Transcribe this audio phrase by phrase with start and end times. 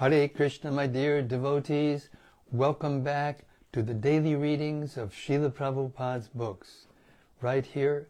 [0.00, 2.08] Hare Krishna, my dear devotees.
[2.50, 3.44] Welcome back
[3.74, 6.86] to the daily readings of Srila Prabhupada's books,
[7.42, 8.08] right here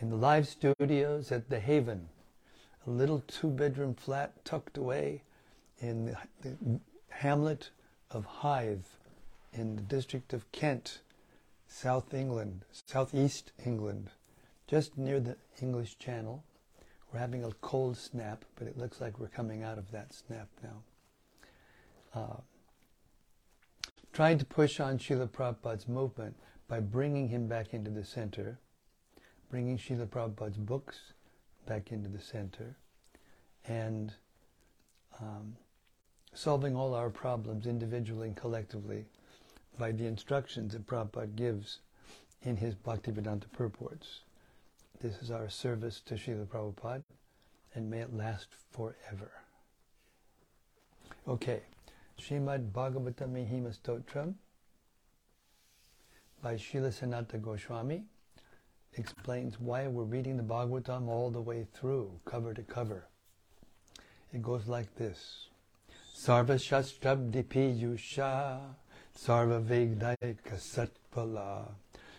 [0.00, 2.10] in the live studios at The Haven,
[2.86, 5.22] a little two-bedroom flat tucked away
[5.78, 6.78] in the, the
[7.08, 7.70] hamlet
[8.10, 8.84] of Hythe
[9.54, 11.00] in the district of Kent,
[11.66, 14.10] South England, southeast England,
[14.66, 16.44] just near the English Channel.
[17.10, 20.48] We're having a cold snap, but it looks like we're coming out of that snap
[20.62, 20.82] now.
[22.14, 22.36] Uh,
[24.12, 28.58] trying to push on Srila Prabhupada's movement by bringing him back into the center,
[29.50, 31.12] bringing Srila Prabhupada's books
[31.66, 32.76] back into the center,
[33.66, 34.12] and
[35.20, 35.56] um,
[36.34, 39.04] solving all our problems individually and collectively
[39.78, 41.78] by the instructions that Prabhupada gives
[42.42, 44.20] in his Bhaktivedanta purports.
[45.00, 47.04] This is our service to Srila Prabhupada,
[47.74, 49.30] and may it last forever.
[51.28, 51.60] Okay,
[52.20, 54.34] Srimad Bhagavatam Mahima Stotram
[56.42, 58.04] by Srila Sanatana Goswami
[58.94, 63.06] explains why we're reading the Bhagavatam all the way through, cover to cover.
[64.34, 65.48] It goes like this.
[66.14, 67.44] Sarva Shastrabdi
[67.80, 68.60] Yusha
[69.18, 71.68] Sarva Vedaika Satpala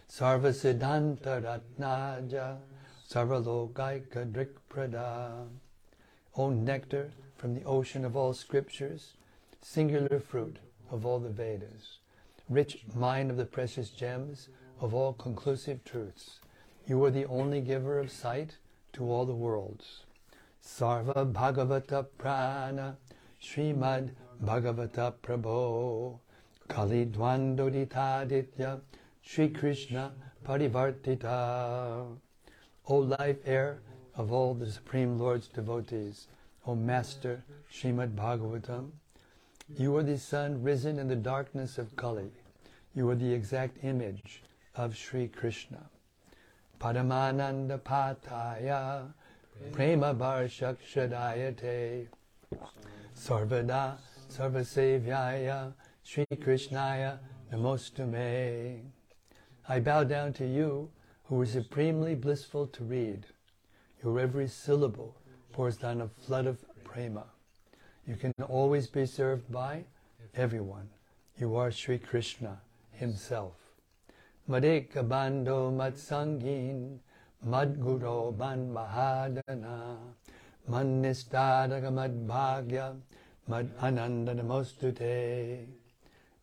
[0.09, 2.57] Sarva Siddhanta Ratnaja
[3.07, 5.47] Sarva Lokaika Drikprada
[6.35, 9.13] O nectar from the ocean of all scriptures,
[9.61, 10.57] singular fruit
[10.89, 11.99] of all the Vedas,
[12.49, 16.39] rich mine of the precious gems of all conclusive truths.
[16.87, 18.57] You are the only giver of sight
[18.93, 20.03] to all the worlds.
[20.63, 22.97] Sarva Bhagavata Prana
[23.41, 24.09] Srimad
[24.43, 26.19] Bhagavata Prabho
[26.67, 28.81] Kali Dvandoditaditya
[29.21, 30.11] Sri Krishna
[30.45, 32.17] Parivartita
[32.87, 33.79] O life air
[34.15, 36.27] of all the Supreme Lord's devotees,
[36.65, 38.89] O Master Srimad Bhagavatam,
[39.77, 42.31] you are the sun risen in the darkness of Kali.
[42.95, 44.43] You are the exact image
[44.75, 45.89] of Sri Krishna.
[46.79, 49.13] Paramananda Pataya
[49.71, 52.07] Prema Barshakshadayate
[53.15, 53.97] Sarvada
[54.29, 57.19] Sarvasevyaya Sri Krishnaya
[57.53, 58.81] Namostume.
[59.69, 60.89] I bow down to you
[61.25, 63.25] who are supremely blissful to read.
[64.03, 65.15] Your every syllable
[65.53, 67.30] pours down a flood of prema.
[68.11, 69.85] You can always be served by
[70.35, 70.89] everyone.
[71.39, 72.59] You are Sri Krishna
[72.91, 73.53] himself.
[74.49, 76.99] Madeka bando matsangin
[77.41, 79.95] madguro man mahadana
[80.69, 82.97] mannistadaga madbhagya
[83.47, 85.67] mad ananda namostute.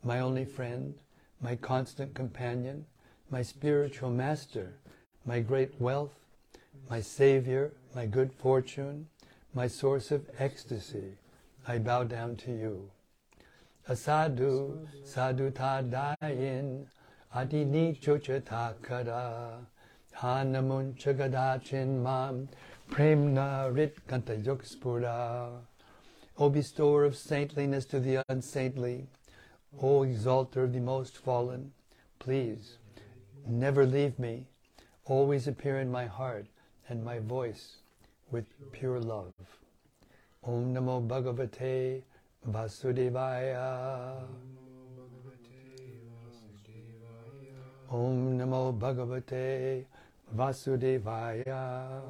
[0.02, 0.94] My only friend,
[1.42, 2.86] my constant companion,
[3.28, 4.72] my spiritual master,
[5.26, 6.18] my great wealth,
[6.88, 9.06] my savior, my good fortune,
[9.52, 11.18] my source of ecstasy,
[11.70, 12.90] I bow down to you.
[13.90, 16.86] Asadu sadhu tadayin
[17.36, 19.66] adini chochatakara
[20.16, 22.48] hanamun chagadachin mam
[22.90, 25.60] premna rit kanta yokspura.
[26.38, 29.06] O bestower of saintliness to the unsaintly,
[29.82, 31.72] O exalter of the most fallen,
[32.18, 32.78] please
[33.46, 34.46] never leave me,
[35.04, 36.46] always appear in my heart
[36.88, 37.76] and my voice
[38.30, 39.34] with pure love.
[40.42, 42.02] Om Namo Bhagavate
[42.48, 44.14] Vasudevaya.
[47.90, 49.84] Om Namo Bhagavate
[50.36, 52.02] Vasudevaya.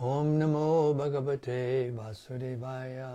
[0.00, 3.10] Om Namo Bhagavate Vasudevaya.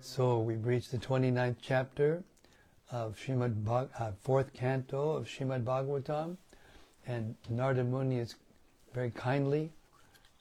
[0.00, 2.22] So we've reached the 29th chapter
[2.90, 6.36] of Srimad Bhag- uh, fourth canto of Srimad Bhagavatam,
[7.06, 8.34] and Narada Muni is
[8.92, 9.72] very kindly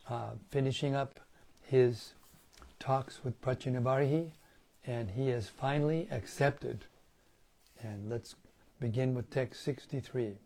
[0.09, 1.20] uh, finishing up
[1.62, 2.14] his
[2.80, 4.31] talks with Prachinabarhi,
[4.85, 6.85] and he has finally accepted.
[7.82, 8.35] And let's
[8.79, 10.38] begin with text 63.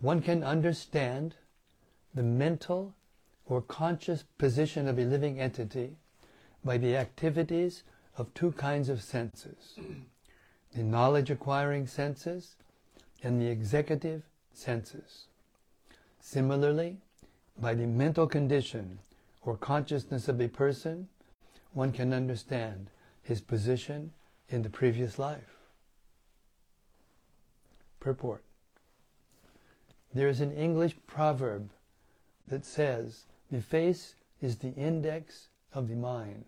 [0.00, 1.34] One can understand
[2.14, 2.94] the mental
[3.46, 5.96] or conscious position of a living entity
[6.64, 7.82] by the activities
[8.16, 9.78] of two kinds of senses
[10.74, 12.56] the knowledge acquiring senses
[13.22, 14.22] and the executive
[14.52, 15.26] senses.
[16.20, 16.98] Similarly,
[17.60, 18.98] by the mental condition
[19.42, 21.08] or consciousness of a person,
[21.72, 22.88] one can understand
[23.22, 24.12] his position
[24.48, 25.56] in the previous life.
[28.00, 28.42] Purport
[30.14, 31.70] There is an English proverb
[32.48, 36.44] that says, The face is the index of the mind.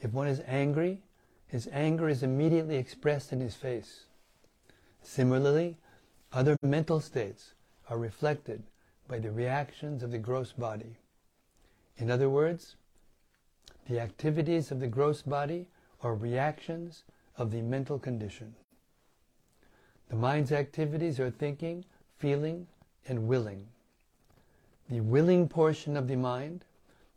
[0.00, 1.02] If one is angry,
[1.50, 4.04] his anger is immediately expressed in his face.
[5.02, 5.76] Similarly,
[6.32, 7.54] Other mental states
[7.88, 8.62] are reflected
[9.08, 10.96] by the reactions of the gross body.
[11.96, 12.76] In other words,
[13.88, 15.66] the activities of the gross body
[16.02, 17.02] are reactions
[17.36, 18.54] of the mental condition.
[20.08, 21.84] The mind's activities are thinking,
[22.16, 22.68] feeling,
[23.08, 23.66] and willing.
[24.88, 26.64] The willing portion of the mind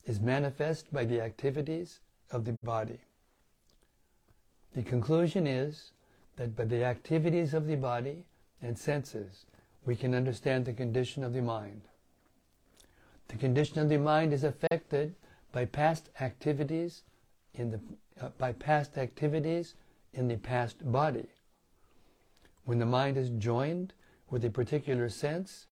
[0.06, 2.00] is manifest by the activities
[2.32, 3.00] of the body.
[4.76, 5.92] The conclusion is
[6.36, 8.26] that by the activities of the body
[8.62, 9.46] and senses,
[9.86, 11.82] we can understand the condition of the mind.
[13.28, 15.16] The condition of the mind is affected
[15.52, 17.04] by past activities
[17.54, 17.80] in the
[18.22, 19.76] uh, by past activities
[20.14, 21.28] in the past body.
[22.66, 23.94] When the mind is joined
[24.30, 25.68] with a particular sense,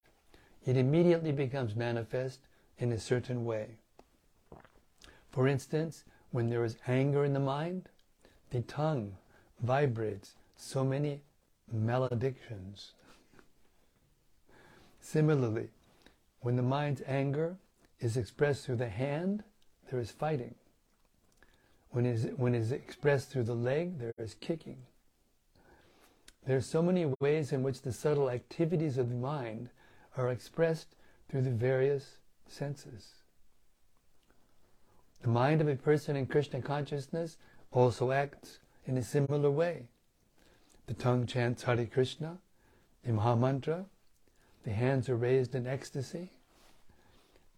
[0.66, 2.40] it immediately becomes manifest
[2.78, 3.78] in a certain way.
[5.32, 7.90] For instance, when there is anger in the mind,
[8.52, 9.16] the tongue
[9.62, 11.22] vibrates so many
[11.72, 12.94] maledictions.
[15.00, 15.70] Similarly,
[16.42, 17.56] when the mind's anger
[18.00, 19.44] is expressed through the hand,
[19.90, 20.56] there is fighting.
[21.90, 24.78] When it is, when it is expressed through the leg, there is kicking.
[26.46, 29.70] There are so many ways in which the subtle activities of the mind
[30.18, 30.96] are expressed
[31.30, 32.18] through the various
[32.48, 33.16] senses.
[35.22, 37.38] The mind of a person in Krishna consciousness
[37.72, 39.88] also acts in a similar way.
[40.88, 42.38] The tongue chants Hare Krishna,
[43.04, 43.86] the Mahamantra,
[44.64, 46.30] the hands are raised in ecstasy,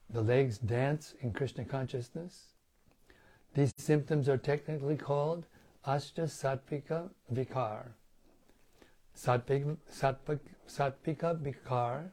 [0.10, 2.54] the legs dance in Krishna consciousness.
[3.56, 5.46] These symptoms are technically called
[5.86, 7.94] Ashta Sattvika Vikar.
[9.18, 9.78] Sattvika
[10.68, 12.12] Vikar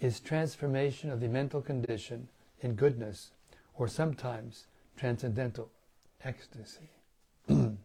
[0.00, 2.28] is transformation of the mental condition
[2.60, 3.32] in goodness
[3.74, 4.66] or sometimes
[4.96, 5.70] transcendental
[6.24, 6.90] ecstasy.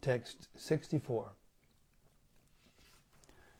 [0.00, 1.32] Text 64.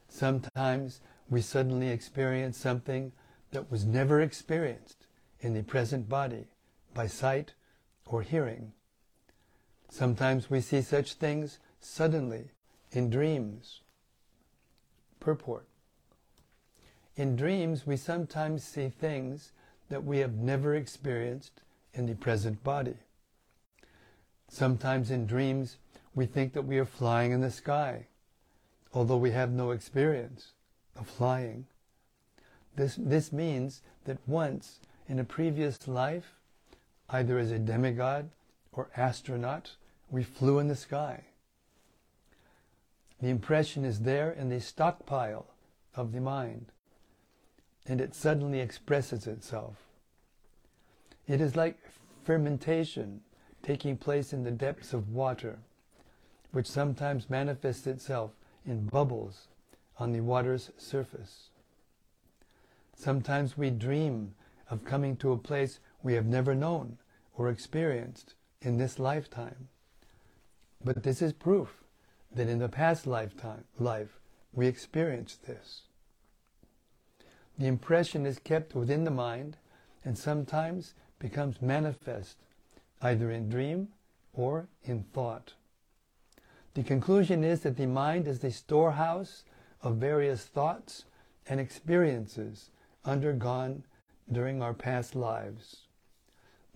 [0.08, 3.12] Sometimes we suddenly experience something
[3.50, 5.06] that was never experienced
[5.40, 6.46] in the present body
[6.94, 7.54] by sight
[8.06, 8.72] or hearing.
[9.90, 12.50] Sometimes we see such things suddenly
[12.92, 13.80] in dreams.
[15.20, 15.66] Purport.
[17.16, 19.52] In dreams, we sometimes see things
[19.88, 21.62] that we have never experienced
[21.92, 22.94] in the present body.
[24.48, 25.76] Sometimes in dreams,
[26.14, 28.06] we think that we are flying in the sky,
[28.92, 30.52] although we have no experience
[30.96, 31.66] of flying.
[32.74, 36.34] This, this means that once in a previous life,
[37.10, 38.30] either as a demigod
[38.72, 39.72] or astronaut,
[40.10, 41.24] we flew in the sky.
[43.20, 45.46] The impression is there in the stockpile
[45.94, 46.66] of the mind,
[47.86, 49.76] and it suddenly expresses itself.
[51.26, 51.78] It is like
[52.24, 53.22] fermentation
[53.62, 55.58] taking place in the depths of water,
[56.52, 58.30] which sometimes manifests itself
[58.64, 59.48] in bubbles
[59.98, 61.50] on the water's surface.
[62.94, 64.34] Sometimes we dream
[64.70, 66.98] of coming to a place we have never known
[67.36, 69.68] or experienced in this lifetime.
[70.84, 71.84] But this is proof
[72.34, 74.18] that in the past lifetime life
[74.52, 75.82] we experienced this.
[77.58, 79.56] The impression is kept within the mind
[80.04, 82.36] and sometimes becomes manifest
[83.00, 83.88] either in dream
[84.32, 85.54] or in thought.
[86.74, 89.44] The conclusion is that the mind is the storehouse
[89.82, 91.04] of various thoughts
[91.48, 92.70] and experiences
[93.04, 93.84] undergone
[94.30, 95.88] during our past lives.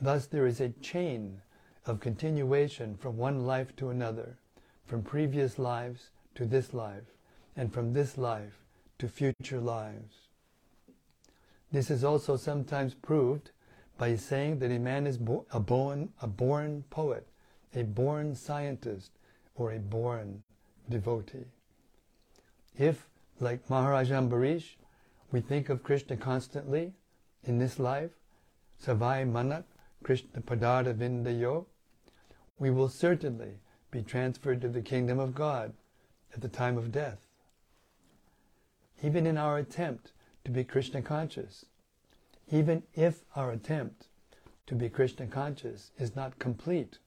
[0.00, 1.42] Thus, there is a chain
[1.86, 4.38] of continuation from one life to another,
[4.86, 7.14] from previous lives to this life,
[7.56, 8.64] and from this life
[8.98, 10.14] to future lives.
[11.70, 13.50] This is also sometimes proved
[14.02, 17.24] by saying that a man is bo- a, born, a born poet,
[17.72, 19.12] a born scientist,
[19.54, 20.42] or a born
[20.90, 21.46] devotee.
[22.76, 23.06] If,
[23.38, 24.74] like Maharaj Ambarish,
[25.30, 26.94] we think of Krishna constantly
[27.44, 28.10] in this life,
[28.84, 29.62] Savai Manak
[30.02, 31.66] Krishna Padartha Vindayo,
[32.58, 33.52] we will certainly
[33.92, 35.74] be transferred to the kingdom of God
[36.34, 37.28] at the time of death.
[39.00, 40.10] Even in our attempt
[40.44, 41.66] to be Krishna conscious,
[42.50, 44.08] even if our attempt
[44.66, 46.98] to be Krishna conscious is not complete,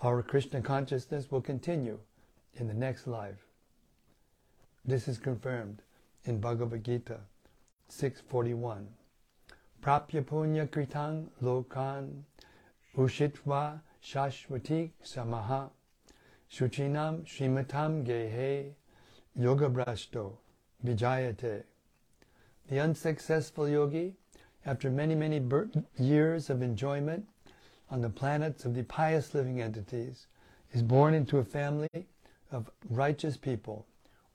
[0.00, 1.98] our Krishna consciousness will continue
[2.54, 3.46] in the next life.
[4.84, 5.82] This is confirmed
[6.24, 7.20] in Bhagavad Gita
[7.88, 8.88] 641.
[9.82, 12.22] Prapya punya kritang lokan
[12.96, 15.70] ushitva shashvati samaha
[16.50, 18.72] shuchinam shrimatam gehe
[19.36, 20.38] yoga brasto
[20.84, 21.64] vijayate.
[22.68, 24.14] The unsuccessful yogi,
[24.64, 25.42] after many, many
[25.98, 27.26] years of enjoyment
[27.90, 30.26] on the planets of the pious living entities,
[30.72, 32.06] is born into a family
[32.50, 33.86] of righteous people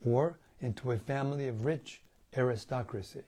[0.05, 2.01] or into a family of rich
[2.36, 3.24] aristocracy.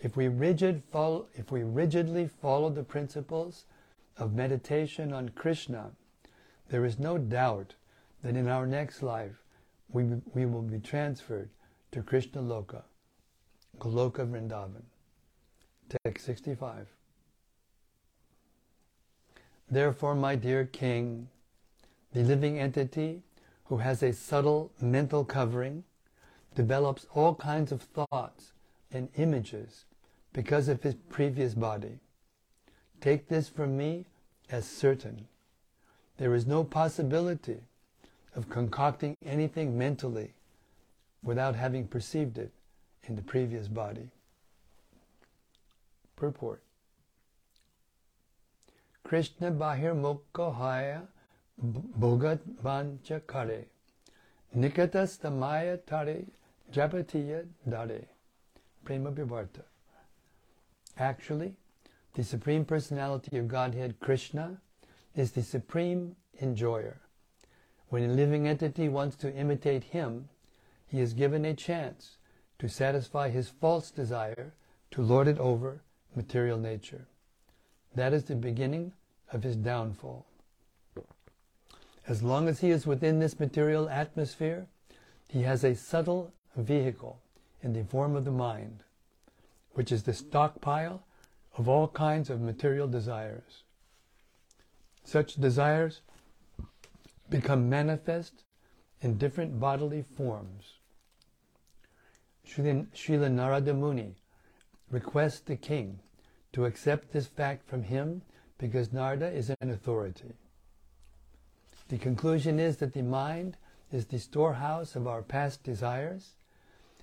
[0.00, 3.66] If we, rigid follow, if we rigidly follow the principles
[4.16, 5.90] of meditation on Krishna,
[6.68, 7.74] there is no doubt
[8.22, 9.42] that in our next life
[9.90, 11.50] we, we will be transferred
[11.92, 12.82] to Krishna Loka,
[13.78, 14.82] Goloka Vrindavan.
[16.04, 16.86] Text 65.
[19.68, 21.28] Therefore, my dear king,
[22.12, 23.22] the living entity
[23.64, 25.84] who has a subtle mental covering
[26.54, 28.52] develops all kinds of thoughts
[28.92, 29.84] and images
[30.32, 31.98] because of his previous body.
[33.00, 34.06] Take this from me
[34.50, 35.26] as certain.
[36.18, 37.60] There is no possibility
[38.34, 40.34] of concocting anything mentally
[41.22, 42.52] without having perceived it
[43.04, 44.10] in the previous body.
[46.20, 46.62] Purport.
[49.02, 51.02] Krishna Bahir Mukha
[51.98, 53.64] Bhogat Vancha Kare
[54.54, 56.26] Nikatas Tamaya Tare
[56.70, 58.04] Japatiya Dare
[58.84, 59.62] Prema Vivarta
[60.98, 61.54] Actually,
[62.14, 64.60] the Supreme Personality of Godhead, Krishna,
[65.16, 67.00] is the supreme enjoyer.
[67.88, 70.28] When a living entity wants to imitate him,
[70.86, 72.18] he is given a chance
[72.58, 74.52] to satisfy his false desire
[74.90, 75.80] to lord it over
[76.14, 77.06] material nature.
[77.94, 78.92] That is the beginning
[79.32, 80.26] of his downfall.
[82.06, 84.66] As long as he is within this material atmosphere,
[85.28, 87.20] he has a subtle vehicle
[87.62, 88.82] in the form of the mind
[89.72, 91.02] which is the stockpile
[91.56, 93.62] of all kinds of material desires.
[95.04, 96.00] Such desires
[97.28, 98.42] become manifest
[99.00, 100.74] in different bodily forms.
[102.46, 104.16] Srila Narada Muni
[104.90, 106.00] requests the king
[106.52, 108.22] to accept this fact from him
[108.58, 110.34] because Narada is an authority.
[111.88, 113.56] The conclusion is that the mind
[113.90, 116.34] is the storehouse of our past desires,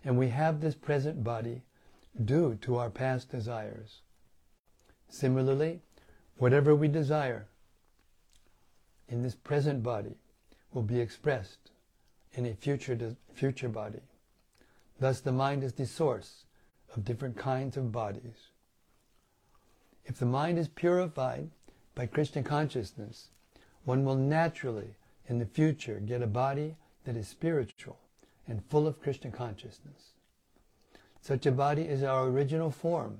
[0.06, 1.62] and we have this present body
[2.24, 4.02] due to our past desires.
[5.10, 5.82] Similarly,
[6.38, 7.48] whatever we desire
[9.10, 10.16] in this present body
[10.74, 11.72] will be expressed
[12.34, 14.02] in a future, future body.
[15.00, 16.46] Thus, the mind is the source
[16.96, 18.52] of different kinds of bodies.
[20.06, 21.50] If the mind is purified
[21.96, 23.30] by Krishna consciousness,
[23.84, 24.96] one will naturally,
[25.28, 27.98] in the future, get a body that is spiritual
[28.48, 30.12] and full of Krishna consciousness.
[31.22, 33.20] Such a body is our original form,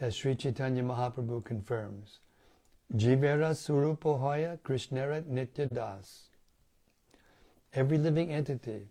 [0.00, 2.18] as Sri Chaitanya Mahaprabhu confirms.
[2.94, 6.24] Jivera Surupohaya Krishnera Nitya Das.
[7.74, 8.88] Every living entity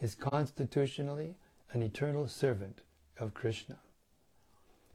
[0.00, 1.34] is constitutionally
[1.72, 2.80] an eternal servant
[3.18, 3.78] of Krishna.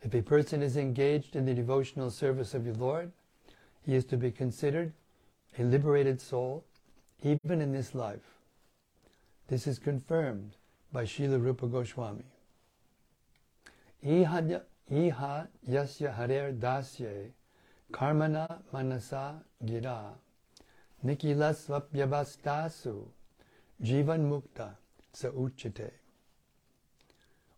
[0.01, 3.11] If a person is engaged in the devotional service of the Lord,
[3.85, 4.93] he is to be considered
[5.57, 6.63] a liberated soul
[7.23, 8.37] even in this life.
[9.47, 10.55] This is confirmed
[10.91, 12.25] by Srila Rupa Goswami.
[14.05, 17.31] Iha yasya harer dasye
[17.91, 20.13] karmana manasa gira
[21.05, 23.07] nikilasvapyavastasu
[23.81, 24.75] jivan mukta
[25.13, 25.91] sa uchite.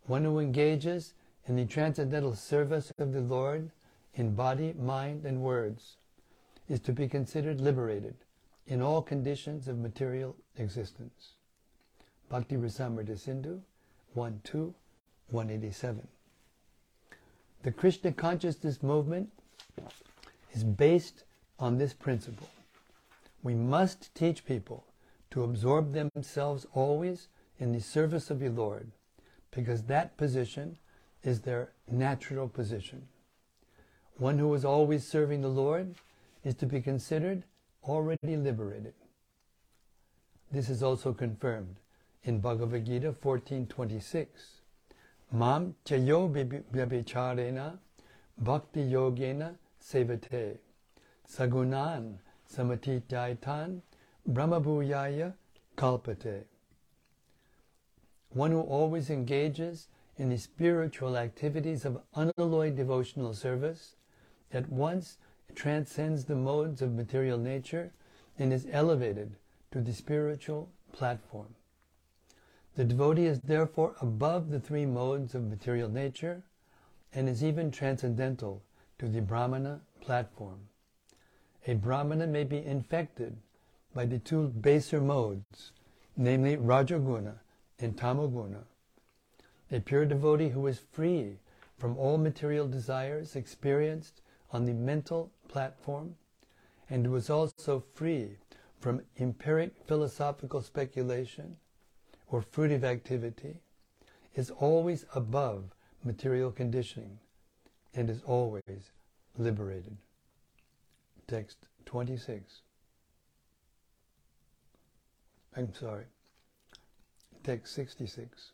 [0.10, 1.14] One who engages
[1.46, 3.70] in the transcendental service of the Lord
[4.16, 5.98] in body, mind, and words
[6.68, 8.16] is to be considered liberated
[8.66, 11.34] in all conditions of material existence.
[12.28, 13.62] Bhakti Rasamrita Sindhu
[14.16, 14.74] 1 2
[15.30, 16.08] 187.
[17.62, 19.30] The Krishna consciousness movement
[20.54, 21.24] is based
[21.60, 22.50] on this principle.
[23.44, 24.86] We must teach people
[25.30, 27.28] to absorb themselves always
[27.60, 28.90] in the service of the Lord,
[29.52, 30.78] because that position
[31.24, 33.08] is their natural position.
[34.18, 35.96] One who is always serving the Lord
[36.44, 37.44] is to be considered
[37.84, 38.94] already liberated.
[40.52, 41.76] This is also confirmed
[42.24, 44.62] in Bhagavad Gita 1426.
[45.32, 46.28] Mam chayo
[46.74, 47.78] vyabhicharena
[48.38, 50.58] bhakti yogena sevate
[51.28, 52.18] sagunan
[52.52, 53.82] samatitaitan
[54.28, 55.34] brahmabhuyaya
[55.78, 56.46] kalpate.
[58.34, 63.96] One who always engages in the spiritual activities of unalloyed devotional service
[64.54, 65.18] at once
[65.56, 67.92] transcends the modes of material nature
[68.38, 69.36] and is elevated
[69.72, 71.56] to the spiritual platform.
[72.76, 76.44] The devotee is therefore above the three modes of material nature
[77.14, 78.62] and is even transcendental
[79.00, 80.60] to the Brahmana platform.
[81.68, 83.38] A Brahmana may be infected
[83.94, 85.72] by the two baser modes,
[86.16, 87.40] namely Rajaguna
[87.80, 88.64] and Tamoguna.
[89.72, 91.38] A pure devotee who is free
[91.78, 94.22] from all material desires experienced
[94.52, 96.16] on the mental platform
[96.90, 98.38] and is also free
[98.80, 101.58] from empiric philosophical speculation
[102.28, 103.58] or fruitive activity
[104.36, 107.20] is always above material conditioning
[107.94, 108.92] and is always
[109.38, 109.98] liberated.
[111.28, 112.62] Text 26.
[115.56, 116.06] I'm sorry.
[117.44, 118.52] Text 66.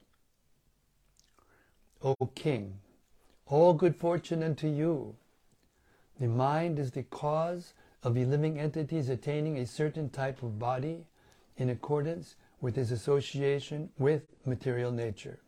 [2.04, 2.80] O King,
[3.48, 5.16] all good fortune unto you.
[6.20, 7.74] The mind is the cause
[8.04, 11.08] of the living entities attaining a certain type of body
[11.58, 15.40] in accordance with his association with material nature.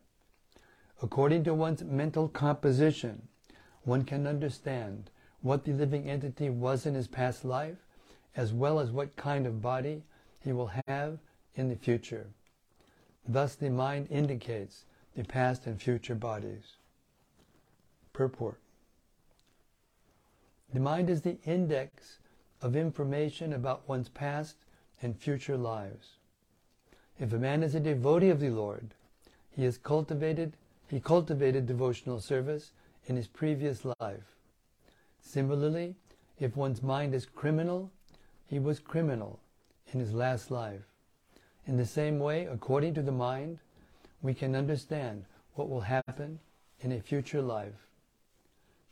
[1.02, 3.28] According to one's mental composition,
[3.84, 7.78] one can understand what the living entity was in his past life,
[8.36, 10.04] as well as what kind of body
[10.40, 11.20] he will have
[11.56, 12.28] in the future.
[13.28, 16.78] Thus the mind indicates the past and future bodies.
[18.14, 18.60] Purport.
[20.74, 22.20] The mind is the index
[22.62, 24.58] of information about one's past
[25.02, 26.18] and future lives.
[27.20, 28.94] If a man is a devotee of the Lord,
[29.50, 30.54] he has cultivated
[30.90, 32.72] he cultivated devotional service
[33.08, 34.38] in his previous life.
[35.20, 35.96] Similarly,
[36.40, 37.92] if one's mind is criminal,
[38.46, 39.42] he was criminal
[39.92, 40.86] in his last life.
[41.68, 43.60] In the same way, according to the mind,
[44.22, 46.40] we can understand what will happen
[46.80, 47.90] in a future life.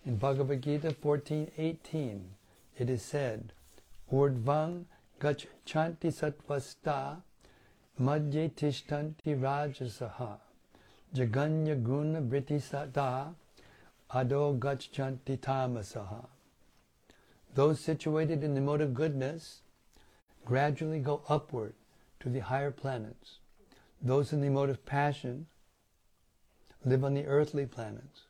[0.05, 2.35] In Bhagavad Gita 14:18,
[2.77, 3.53] it is said,
[4.11, 4.87] "Urdvang
[5.21, 7.23] gachanti satvasta
[7.97, 10.39] madhye tishtanti rajasaha
[11.13, 13.35] jaganya guna vritisata
[14.09, 16.27] ado gachanti tamasaha."
[17.53, 19.61] Those situated in the mode of goodness
[20.43, 21.73] gradually go upward
[22.25, 23.37] to the higher planets.
[24.01, 25.45] Those in the mode of passion
[26.83, 28.21] live on the earthly planets,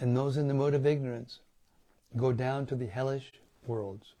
[0.00, 1.38] and those in the mode of ignorance
[2.16, 3.32] go down to the hellish
[3.64, 4.14] worlds.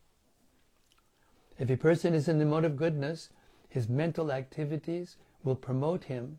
[1.58, 3.30] If a person is in the mode of goodness,
[3.68, 6.38] his mental activities will promote him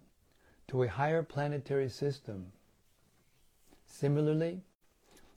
[0.70, 2.54] to a higher planetary system.
[3.86, 4.62] Similarly,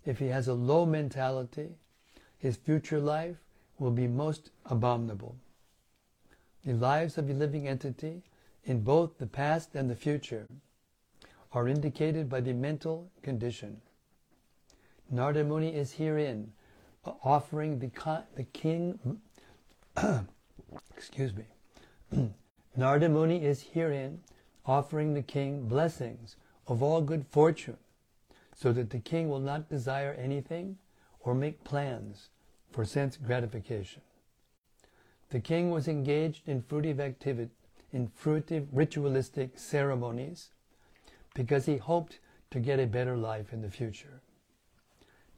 [0.05, 1.71] if he has a low mentality,
[2.39, 3.39] his future life
[3.81, 5.35] will be most abominable.
[6.67, 8.25] The lives of a living entity
[8.65, 10.49] in both the past and the future
[11.53, 13.81] are indicated by the mental condition.
[15.09, 16.51] Narada Muni is herein
[17.05, 17.89] uh, offering the,
[18.35, 18.99] the king,
[20.97, 21.45] excuse me,
[22.77, 24.23] Narada Muni is herein
[24.67, 26.35] offering the king blessings
[26.67, 27.77] of all good fortune,
[28.53, 30.79] so that the king will not desire anything
[31.21, 32.31] or make plans
[32.73, 34.03] for sense gratification.
[35.31, 37.51] The king was engaged in fruitive activity,
[37.93, 40.51] in fruitive ritualistic ceremonies
[41.35, 42.19] because he hoped
[42.51, 44.21] to get a better life in the future.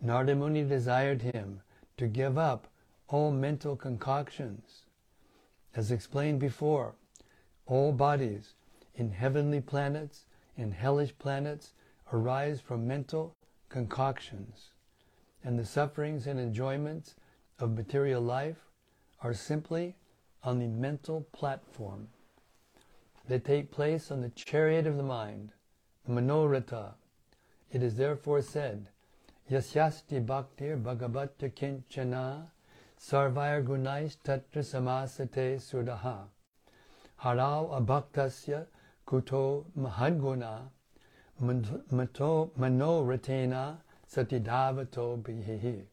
[0.00, 1.62] Narada Muni desired him
[1.96, 2.68] to give up
[3.08, 4.84] all mental concoctions.
[5.74, 6.94] As explained before,
[7.66, 8.54] all bodies
[8.94, 11.72] in heavenly planets and hellish planets
[12.12, 13.34] arise from mental
[13.68, 14.70] concoctions,
[15.42, 17.14] and the sufferings and enjoyments
[17.58, 18.67] of material life
[19.22, 19.96] are simply
[20.42, 22.08] on the mental platform.
[23.28, 25.52] They take place on the chariot of the mind,
[26.08, 26.94] Manoratha.
[27.70, 28.88] It is therefore said,
[29.50, 32.50] Yasyasti bhaktir bhagavata kinchana
[32.98, 36.28] sarvair gunais tatra samasate sudaha
[37.22, 38.66] harau abhaktasya
[39.06, 40.70] kuto mahadguna
[41.40, 43.78] mato manoratena
[44.10, 45.84] satidavato bihihi.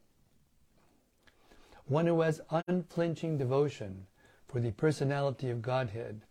[1.88, 4.08] One who has unflinching devotion
[4.48, 6.22] for the personality of Godhead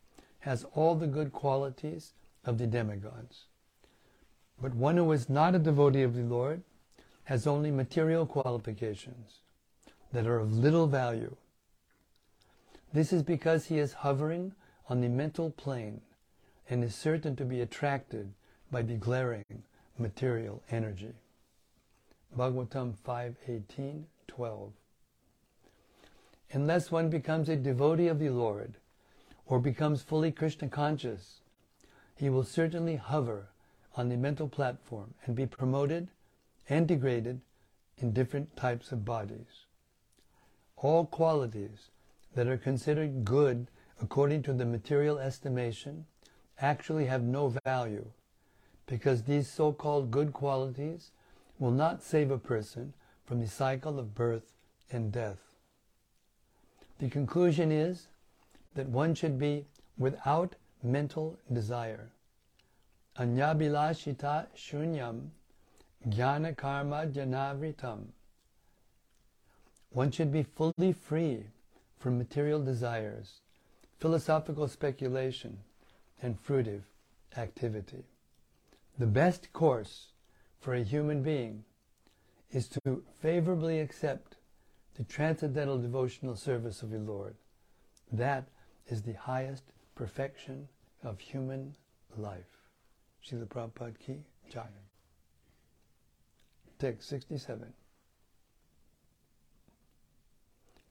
[0.41, 2.13] has all the good qualities
[2.45, 3.45] of the demigods.
[4.61, 6.63] But one who is not a devotee of the Lord
[7.25, 9.41] has only material qualifications
[10.13, 11.37] that are of little value.
[12.93, 14.55] This is because he is hovering
[14.89, 16.01] on the mental plane
[16.69, 18.33] and is certain to be attracted
[18.71, 19.63] by the glaring
[19.99, 21.15] material energy.
[22.37, 24.73] Bhagavatam 5.18, 12.
[26.53, 28.75] Unless one becomes a devotee of the Lord
[29.47, 31.41] or becomes fully Krishna conscious,
[32.17, 33.49] he will certainly hover
[33.97, 36.09] on the mental platform and be promoted
[36.69, 37.41] and degraded
[37.99, 39.67] in different types of bodies.
[40.77, 41.91] All qualities
[42.35, 43.69] that are considered good
[44.01, 46.07] according to the material estimation
[46.61, 48.11] actually have no value
[48.87, 51.11] because these so-called good qualities
[51.59, 52.93] will not save a person
[53.25, 54.53] from the cycle of birth
[54.91, 55.54] and death.
[56.99, 58.07] The conclusion is
[58.75, 59.67] that one should be
[59.99, 62.11] without mental desire.
[63.19, 65.31] Anyabilashita shunyam
[66.09, 68.07] jnana karma janavritam.
[69.91, 71.45] One should be fully free
[71.99, 73.41] from material desires,
[73.99, 75.59] philosophical speculation,
[76.21, 76.83] and fruitive
[77.37, 78.05] activity.
[78.99, 80.09] The best course
[80.61, 81.65] for a human being
[82.51, 84.34] is to favorably accept
[84.97, 87.35] the transcendental devotional service of the Lord.
[88.13, 88.49] That
[88.87, 90.69] is the highest perfection
[91.03, 91.75] of human
[92.17, 92.59] life.
[93.25, 94.17] Srila Prabhupada Ki
[94.51, 94.67] Jai.
[96.79, 97.73] Text 67.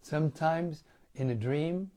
[0.01, 0.83] Sometimes
[1.15, 1.91] in a dream,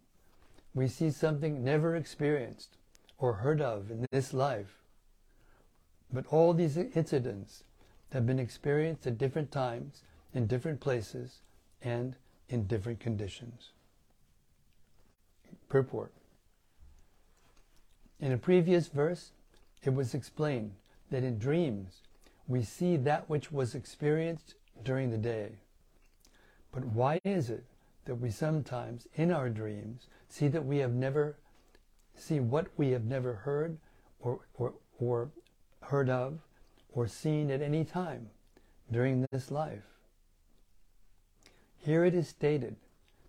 [0.75, 2.77] we see something never experienced
[3.19, 4.79] or heard of in this life.
[6.13, 7.65] But all these incidents
[8.13, 10.03] have been experienced at different times,
[10.35, 11.41] in different places,
[11.87, 12.17] and
[12.49, 13.71] in different conditions.
[15.69, 16.13] Purport.
[18.19, 19.31] In a previous verse,
[19.85, 20.73] it was explained
[21.11, 22.01] that in dreams
[22.49, 25.53] we see that which was experienced during the day.
[26.73, 27.65] But why is it
[28.05, 31.37] that we sometimes, in our dreams, see that we have never,
[32.17, 33.79] see what we have never heard
[34.21, 35.31] or, or, or
[35.83, 36.41] heard of
[36.93, 38.31] or seen at any time
[38.91, 39.96] during this life?
[41.87, 42.75] Here it is stated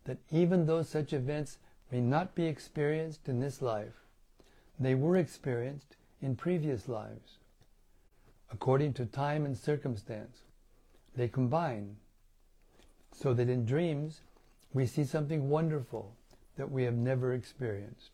[0.05, 1.59] that even though such events
[1.91, 4.07] may not be experienced in this life,
[4.79, 7.37] they were experienced in previous lives.
[8.51, 10.39] According to time and circumstance,
[11.15, 11.97] they combine
[13.13, 14.21] so that in dreams
[14.73, 16.15] we see something wonderful
[16.55, 18.09] that we have never experienced.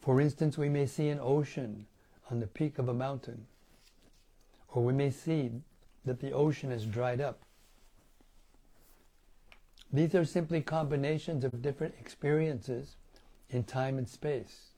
[0.00, 1.86] For instance, we may see an ocean
[2.30, 3.48] on the peak of a mountain,
[4.68, 5.50] or we may see
[6.04, 7.45] that the ocean has dried up.
[9.92, 12.96] These are simply combinations of different experiences
[13.50, 14.70] in time and space.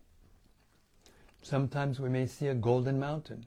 [1.42, 3.46] Sometimes we may see a golden mountain,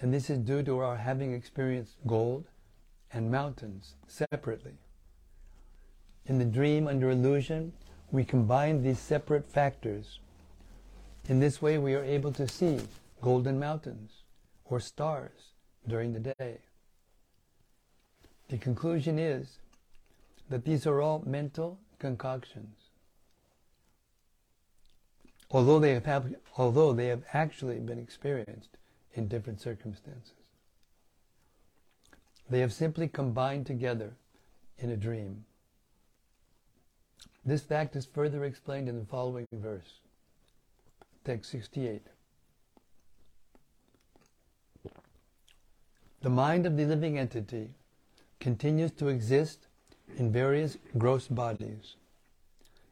[0.00, 2.46] and this is due to our having experienced gold
[3.12, 4.74] and mountains separately.
[6.26, 7.72] In the dream under illusion,
[8.10, 10.18] we combine these separate factors.
[11.28, 12.80] In this way, we are able to see
[13.20, 14.24] golden mountains
[14.64, 15.52] or stars
[15.86, 16.58] during the day.
[18.48, 19.58] The conclusion is
[20.48, 22.76] that these are all mental concoctions.
[25.50, 28.76] Although they have, although they have actually been experienced
[29.14, 30.34] in different circumstances.
[32.50, 34.14] They have simply combined together
[34.78, 35.44] in a dream.
[37.44, 40.00] This fact is further explained in the following verse,
[41.24, 42.02] text 68.
[46.20, 47.70] The mind of the living entity
[48.40, 49.67] continues to exist
[50.16, 51.96] in various gross bodies,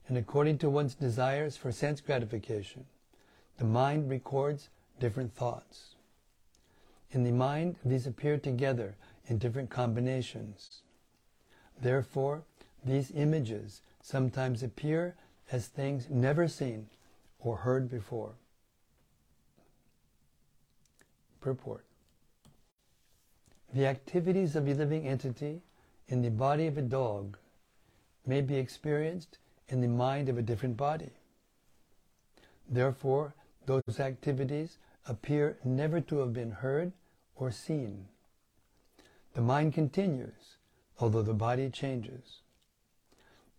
[0.08, 2.84] and according to one's desires for sense gratification,
[3.58, 4.68] the mind records
[5.00, 5.94] different thoughts.
[7.10, 10.82] In the mind, these appear together in different combinations.
[11.80, 12.42] Therefore,
[12.84, 15.16] these images sometimes appear
[15.50, 16.86] as things never seen
[17.40, 18.34] or heard before.
[21.40, 21.84] Purport
[23.72, 25.62] The activities of a living entity
[26.08, 27.36] in the body of a dog
[28.24, 29.38] may be experienced
[29.68, 31.10] in the mind of a different body.
[32.68, 33.34] Therefore,
[33.66, 36.92] those activities appear never to have been heard
[37.34, 38.06] or seen.
[39.34, 40.56] The mind continues,
[40.98, 42.40] although the body changes.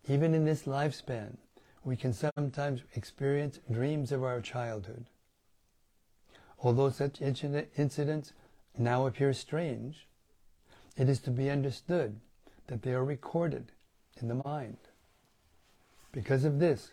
[0.08, 1.36] Even in this lifespan,
[1.84, 5.06] we can sometimes experience dreams of our childhood.
[6.60, 8.32] Although such incidents
[8.76, 10.08] now appear strange,
[10.96, 12.18] it is to be understood
[12.68, 13.72] that they are recorded
[14.20, 14.78] in the mind.
[16.12, 16.92] Because of this,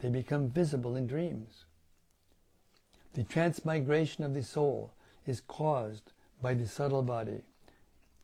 [0.00, 1.64] they become visible in dreams.
[3.14, 4.92] The transmigration of the soul
[5.26, 7.42] is caused by the subtle body,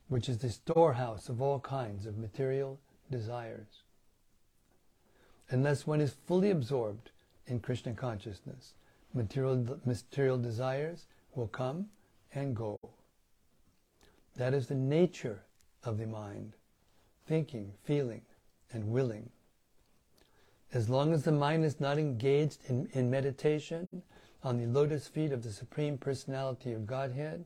[0.09, 2.79] which is the storehouse of all kinds of material
[3.11, 3.83] desires
[5.51, 7.11] unless one is fully absorbed
[7.47, 8.75] in Krishna consciousness.
[9.15, 11.87] Material, material desires will come
[12.35, 12.79] and go.
[14.37, 15.41] That is the nature
[15.85, 16.56] of the mind
[17.27, 18.23] thinking, feeling,
[18.73, 19.31] and willing.
[20.73, 23.89] As long as the mind is not engaged in, in meditation
[24.43, 27.45] on the lotus feet of the Supreme Personality of Godhead,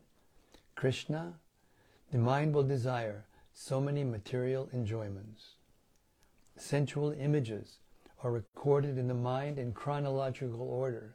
[0.75, 1.35] Krishna,
[2.11, 5.57] the mind will desire so many material enjoyments.
[6.57, 7.79] Sensual images
[8.23, 11.15] are recorded in the mind in chronological order,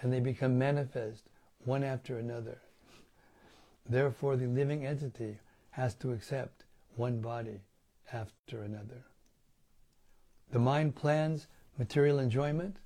[0.00, 1.24] and they become manifest
[1.64, 2.58] one after another.
[3.88, 5.38] Therefore, the living entity
[5.70, 6.63] has to accept
[6.96, 7.60] one body
[8.12, 9.04] after another.
[10.52, 12.76] The mind plans material enjoyment,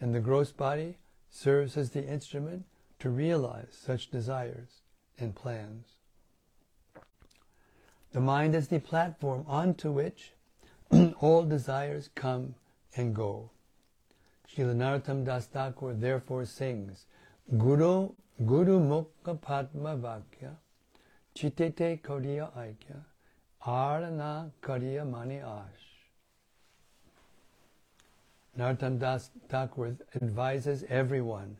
[0.00, 0.98] and the gross body
[1.30, 2.64] serves as the instrument
[2.98, 4.82] to realize such desires
[5.18, 5.86] and plans.
[8.12, 10.32] The mind is the platform onto which
[11.20, 12.54] all desires come
[12.96, 13.50] and go.
[14.48, 17.06] Srila Narottam Das Thakur therefore sings,
[17.58, 18.10] Guru,
[18.46, 20.56] Guru Mukha Padma Vakya,
[21.34, 23.00] Chitete Kariya Aikya,
[23.66, 25.64] Arana Kariya Mani Ash.
[28.58, 31.56] Narottam Das Thakur advises everyone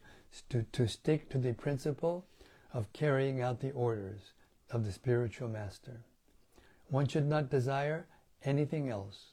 [0.51, 2.27] to, to stick to the principle
[2.75, 4.33] of carrying out the orders
[4.71, 6.03] of the spiritual master.
[6.89, 8.07] One should not desire
[8.45, 9.29] anything else.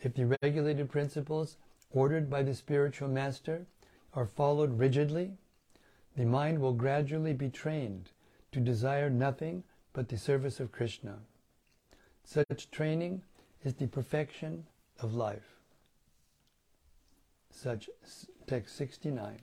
[0.00, 1.58] If the regulated principles
[1.92, 3.66] ordered by the spiritual master
[4.14, 5.32] are followed rigidly,
[6.16, 8.10] the mind will gradually be trained
[8.50, 9.62] to desire nothing
[9.92, 11.18] but the service of Krishna.
[12.30, 13.22] Such training
[13.64, 14.66] is the perfection
[15.00, 15.56] of life.
[17.50, 17.88] Such
[18.46, 19.40] text 69.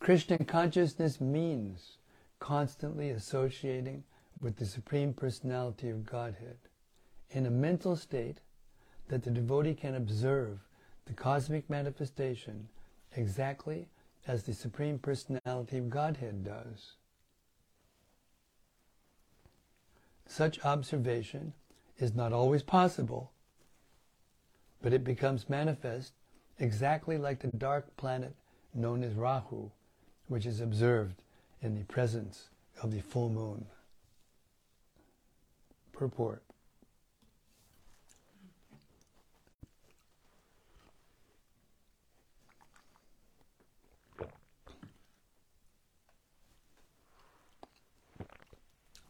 [0.00, 1.98] Krishna consciousness means
[2.40, 4.02] constantly associating
[4.40, 6.58] with the Supreme Personality of Godhead
[7.30, 8.40] in a mental state
[9.06, 10.58] that the devotee can observe
[11.04, 12.70] the cosmic manifestation
[13.12, 13.88] exactly
[14.26, 16.96] as the Supreme Personality of Godhead does.
[20.30, 21.54] Such observation
[21.98, 23.32] is not always possible,
[24.80, 26.12] but it becomes manifest
[26.56, 28.36] exactly like the dark planet
[28.72, 29.70] known as Rahu,
[30.28, 31.24] which is observed
[31.60, 32.48] in the presence
[32.80, 33.66] of the full moon.
[35.92, 36.44] Purport.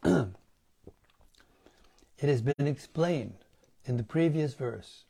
[2.21, 3.39] It has been explained
[3.85, 5.05] in the previous verse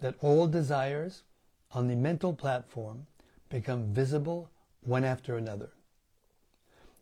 [0.00, 1.24] that all desires
[1.72, 3.06] on the mental platform
[3.48, 4.48] become visible
[4.84, 5.70] one after another.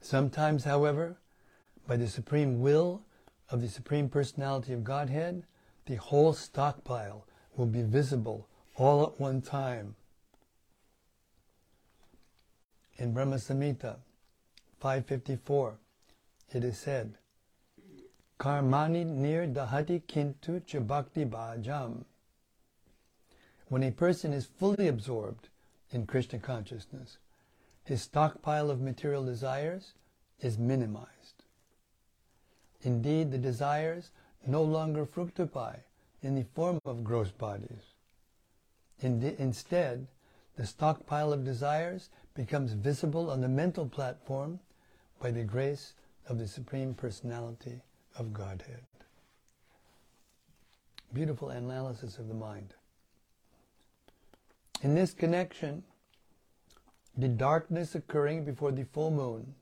[0.01, 1.19] Sometimes, however,
[1.87, 3.03] by the supreme will
[3.51, 5.45] of the Supreme Personality of Godhead,
[5.85, 9.97] the whole stockpile will be visible all at one time.
[12.97, 13.97] In Brahma Samhita
[14.79, 15.79] 554,
[16.55, 17.19] it is said,
[18.41, 22.07] Karmani nir dahati kintu chabakti bhajam.
[23.69, 25.51] When a person is fully absorbed
[25.91, 27.19] in Krishna consciousness,
[27.85, 29.93] his stockpile of material desires
[30.41, 31.45] is minimized.
[32.81, 34.11] Indeed, the desires
[34.47, 35.77] no longer fructify
[36.23, 37.93] in the form of gross bodies.
[39.03, 40.07] instead,
[40.57, 44.61] the stockpile of desires becomes visible on the mental platform
[45.21, 45.93] by the grace
[46.27, 47.83] of the Supreme Personality
[48.19, 48.83] of Godhead.
[51.13, 52.75] Beautiful analysis of the mind.
[54.83, 55.83] In this connection,
[57.17, 59.55] the darkness occurring before the full moon,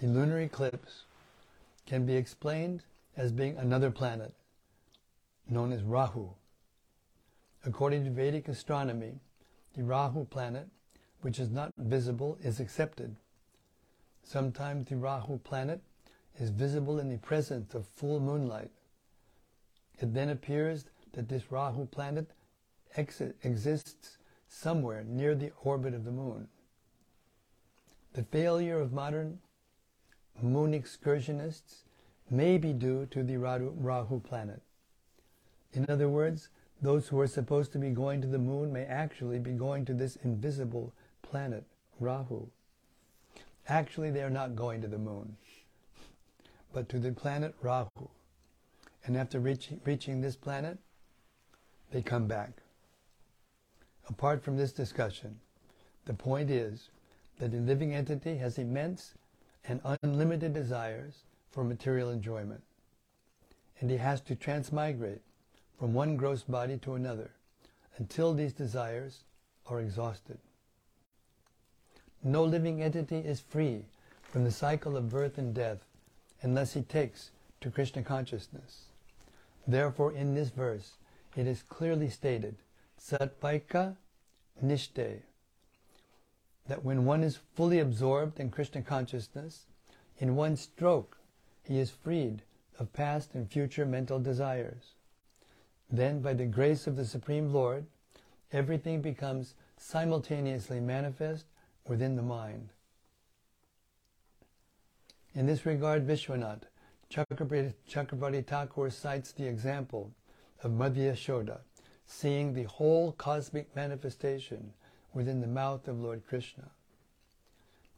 [0.00, 1.04] the lunar eclipse,
[1.86, 2.82] can be explained
[3.16, 4.32] as being another planet,
[5.48, 6.30] known as Rahu.
[7.64, 9.20] According to Vedic astronomy,
[9.74, 10.68] the Rahu planet,
[11.20, 13.14] which is not visible, is accepted.
[14.24, 15.80] Sometimes the Rahu planet
[16.38, 18.70] is visible in the presence of full moonlight.
[19.98, 22.30] It then appears that this Rahu planet
[22.96, 24.18] ex- exists
[24.48, 26.48] somewhere near the orbit of the moon.
[28.14, 29.40] The failure of modern
[30.40, 31.84] moon excursionists
[32.30, 34.62] may be due to the Rahu planet.
[35.72, 36.48] In other words,
[36.80, 39.94] those who are supposed to be going to the moon may actually be going to
[39.94, 40.92] this invisible
[41.22, 41.64] planet,
[42.00, 42.48] Rahu.
[43.68, 45.36] Actually, they are not going to the moon
[46.72, 48.08] but to the planet Rahu.
[49.04, 50.78] And after reaching, reaching this planet,
[51.90, 52.50] they come back.
[54.08, 55.38] Apart from this discussion,
[56.04, 56.88] the point is
[57.38, 59.14] that the living entity has immense
[59.66, 62.62] and unlimited desires for material enjoyment.
[63.80, 65.22] And he has to transmigrate
[65.78, 67.30] from one gross body to another
[67.98, 69.24] until these desires
[69.66, 70.38] are exhausted.
[72.22, 73.84] No living entity is free
[74.22, 75.78] from the cycle of birth and death
[76.42, 78.86] unless he takes to Krishna consciousness.
[79.66, 80.94] Therefore, in this verse,
[81.36, 82.56] it is clearly stated,
[83.00, 83.96] Satvaika
[84.62, 85.20] Nishte,
[86.66, 89.66] that when one is fully absorbed in Krishna consciousness,
[90.18, 91.16] in one stroke,
[91.64, 92.42] he is freed
[92.78, 94.94] of past and future mental desires.
[95.90, 97.86] Then, by the grace of the Supreme Lord,
[98.52, 101.46] everything becomes simultaneously manifest
[101.86, 102.70] within the mind.
[105.34, 106.64] In this regard, Vishwanath,
[107.10, 110.12] Chakrabarti Thakur cites the example
[110.62, 111.60] of Mother Yashoda,
[112.06, 114.74] seeing the whole cosmic manifestation
[115.14, 116.70] within the mouth of Lord Krishna.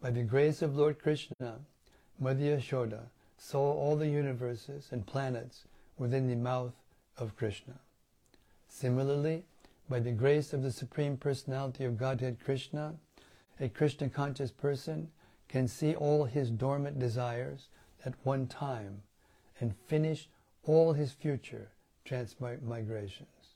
[0.01, 1.59] By the grace of Lord Krishna,
[2.20, 5.64] Mother Yashoda saw all the universes and planets
[5.99, 6.75] within the mouth
[7.18, 7.75] of Krishna.
[8.68, 9.44] Similarly,
[9.88, 12.94] by the grace of the Supreme Personality of Godhead Krishna,
[13.59, 15.11] a Krishna conscious person
[15.55, 17.69] can see all his dormant desires
[18.05, 19.01] at one time
[19.61, 20.29] and finish
[20.64, 21.71] all his future
[22.05, 23.55] transmigrations.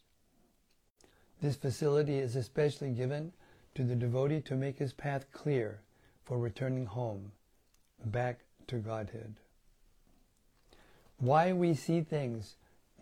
[1.43, 3.33] This facility is especially given
[3.75, 5.81] to the devotee to make his path clear
[6.23, 7.33] for returning home,
[8.05, 9.35] back to Godhead.
[11.19, 12.55] Why we see things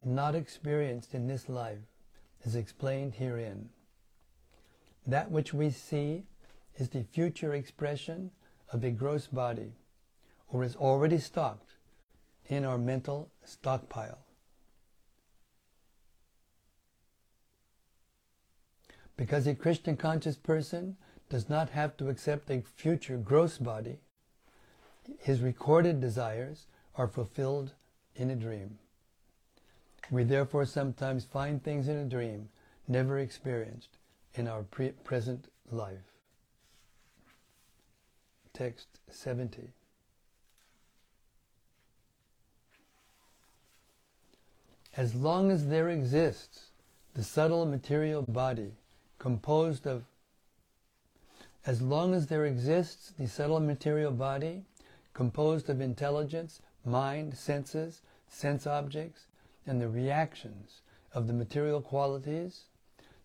[0.06, 1.84] not experienced in this life
[2.44, 3.68] is explained herein.
[5.06, 6.24] That which we see
[6.78, 8.30] is the future expression
[8.72, 9.72] of a gross body,
[10.48, 11.72] or is already stocked
[12.48, 14.18] in our mental stockpile.
[19.16, 20.96] Because a Krishna conscious person
[21.28, 23.98] does not have to accept a future gross body,
[25.18, 27.72] his recorded desires are fulfilled
[28.14, 28.78] in a dream.
[30.10, 32.48] We therefore sometimes find things in a dream
[32.86, 33.98] never experienced
[34.34, 36.15] in our pre- present life.
[38.56, 39.68] Text 70.
[44.96, 46.70] As long as there exists
[47.12, 48.72] the subtle material body
[49.18, 50.04] composed of
[51.66, 54.64] as long as there exists the subtle material body
[55.12, 59.26] composed of intelligence, mind, senses, sense objects,
[59.66, 60.80] and the reactions
[61.12, 62.62] of the material qualities,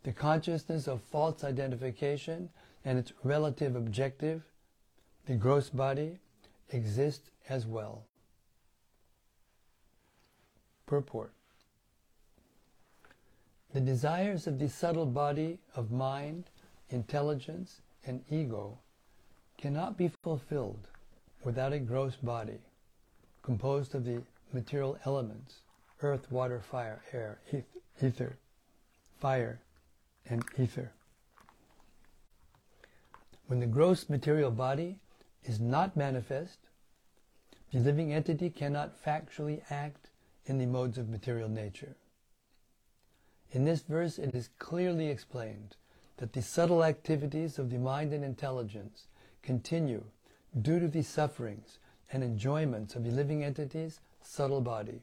[0.04, 2.50] the consciousness of false identification
[2.84, 4.44] and its relative objective,
[5.26, 6.18] the gross body,
[6.70, 8.06] exist as well.
[10.86, 11.34] Purport
[13.74, 16.46] The desires of the subtle body of mind,
[16.90, 18.80] intelligence, and ego
[19.58, 20.88] cannot be fulfilled
[21.44, 22.60] without a gross body
[23.44, 24.22] composed of the
[24.54, 25.60] material elements
[26.02, 27.40] earth, water, fire, air,
[28.02, 28.38] ether,
[29.20, 29.60] fire,
[30.28, 30.92] and ether.
[33.48, 34.98] When the gross material body
[35.46, 36.60] is not manifest,
[37.72, 40.10] the living entity cannot factually act
[40.46, 41.96] in the modes of material nature.
[43.52, 45.76] In this verse, it is clearly explained
[46.18, 49.08] that the subtle activities of the mind and intelligence
[49.42, 50.04] continue
[50.62, 51.80] due to the sufferings
[52.12, 55.02] and enjoyments of the living entity's subtle body.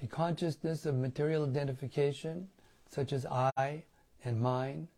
[0.00, 2.48] The consciousness of material identification,
[2.90, 3.84] such as I
[4.24, 4.88] and mine,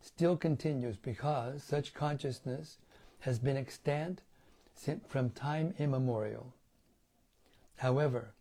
[0.00, 2.76] still continues because such consciousness
[3.24, 4.20] has been extant
[5.08, 6.52] from time immemorial.
[7.76, 8.34] However,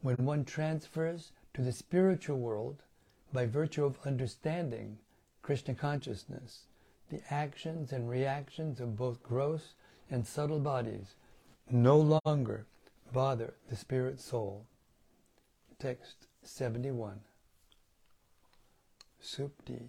[0.00, 2.76] when one transfers to the spiritual world
[3.32, 4.98] by virtue of understanding
[5.42, 6.66] Krishna consciousness,
[7.10, 9.74] the actions and reactions of both gross
[10.08, 11.16] and subtle bodies
[11.68, 12.64] no longer
[13.12, 14.66] bother the spirit soul.
[15.80, 17.20] Text 71.
[19.20, 19.88] Supti.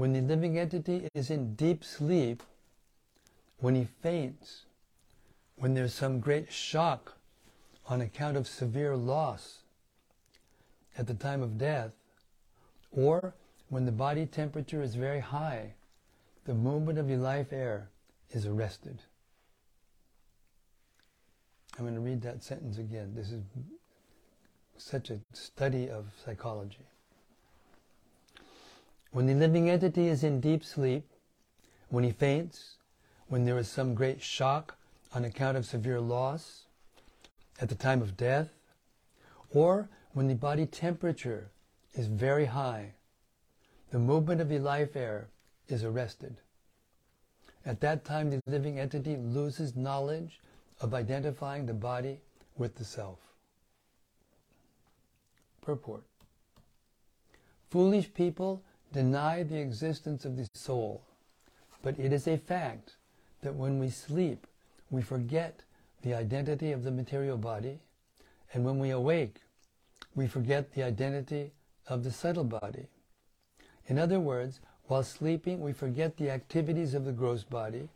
[0.00, 2.42] When the living entity is in deep sleep,
[3.58, 4.64] when he faints,
[5.56, 7.18] when there's some great shock
[7.86, 9.58] on account of severe loss
[10.96, 11.92] at the time of death,
[12.90, 13.34] or
[13.68, 15.74] when the body temperature is very high,
[16.46, 17.90] the movement of the life air
[18.30, 19.02] is arrested.
[21.78, 23.12] I'm going to read that sentence again.
[23.14, 23.42] This is
[24.78, 26.86] such a study of psychology.
[29.12, 31.04] When the living entity is in deep sleep,
[31.88, 32.76] when he faints,
[33.28, 34.76] when there is some great shock
[35.12, 36.66] on account of severe loss,
[37.60, 38.50] at the time of death,
[39.52, 41.50] or when the body temperature
[41.94, 42.94] is very high,
[43.90, 45.28] the movement of the life air
[45.68, 46.36] is arrested.
[47.66, 50.40] At that time, the living entity loses knowledge
[50.80, 52.20] of identifying the body
[52.56, 53.18] with the self.
[55.60, 56.02] Purport
[57.68, 58.62] Foolish people
[58.92, 61.02] deny the existence of the soul,
[61.82, 62.96] but it is a fact
[63.42, 64.46] that when we sleep,
[64.90, 65.60] we forget
[66.02, 67.78] the identity of the material body,
[68.52, 69.36] and when we awake,
[70.14, 71.52] we forget the identity
[71.86, 72.86] of the subtle body.
[73.86, 77.88] In other words, while sleeping, we forget the activities of the gross body,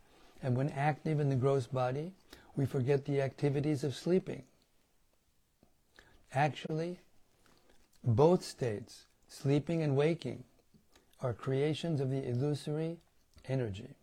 [0.42, 2.12] and when active in the gross body,
[2.56, 4.44] we forget the activities of sleeping.
[6.32, 7.00] Actually,
[8.04, 10.44] both states, sleeping and waking,
[11.24, 12.98] are creations of the illusory
[13.48, 13.96] energy.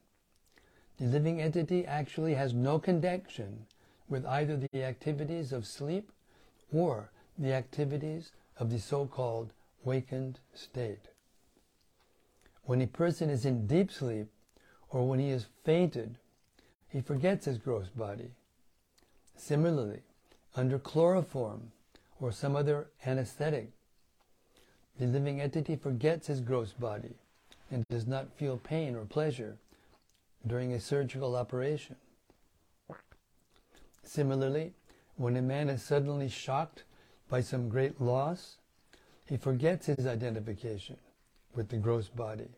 [0.97, 3.67] The living entity actually has no connection
[4.09, 6.11] with either the activities of sleep
[6.73, 9.53] or the activities of the so-called
[9.83, 11.09] wakened state.
[12.63, 14.27] When a person is in deep sleep
[14.89, 16.17] or when he has fainted,
[16.89, 18.31] he forgets his gross body
[19.37, 20.01] Similarly,
[20.55, 21.71] under chloroform
[22.19, 23.71] or some other anesthetic.
[25.01, 27.15] The living entity forgets his gross body
[27.71, 29.57] and does not feel pain or pleasure
[30.45, 31.95] during a surgical operation.
[34.03, 34.73] Similarly,
[35.15, 36.83] when a man is suddenly shocked
[37.29, 38.57] by some great loss,
[39.25, 40.97] he forgets his identification
[41.55, 42.51] with the gross body.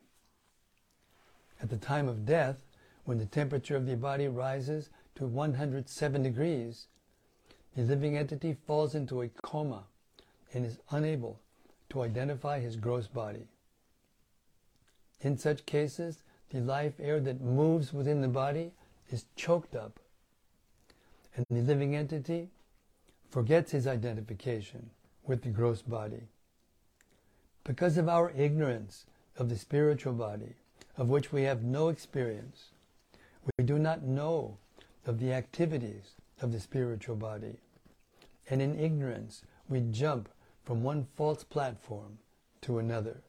[1.62, 2.62] At the time of death,
[3.06, 6.88] when the temperature of the body rises to 107 degrees,
[7.74, 9.86] the living entity falls into a coma
[10.54, 11.39] and is unable
[11.94, 13.46] to identify his gross body.
[15.22, 18.72] In such cases, the life air that moves within the body
[19.12, 20.00] is choked up,
[21.36, 22.50] and the living entity
[23.30, 24.89] forgets his identification
[25.24, 26.24] with the gross body.
[27.64, 29.06] Because of our ignorance
[29.38, 30.56] of the spiritual body,
[30.98, 32.72] of which we have no experience,
[33.58, 34.58] we do not know
[35.06, 37.58] of the activities of the spiritual body.
[38.50, 40.28] And in ignorance, we jump
[40.64, 42.20] from one false platform
[42.61, 43.22] to another.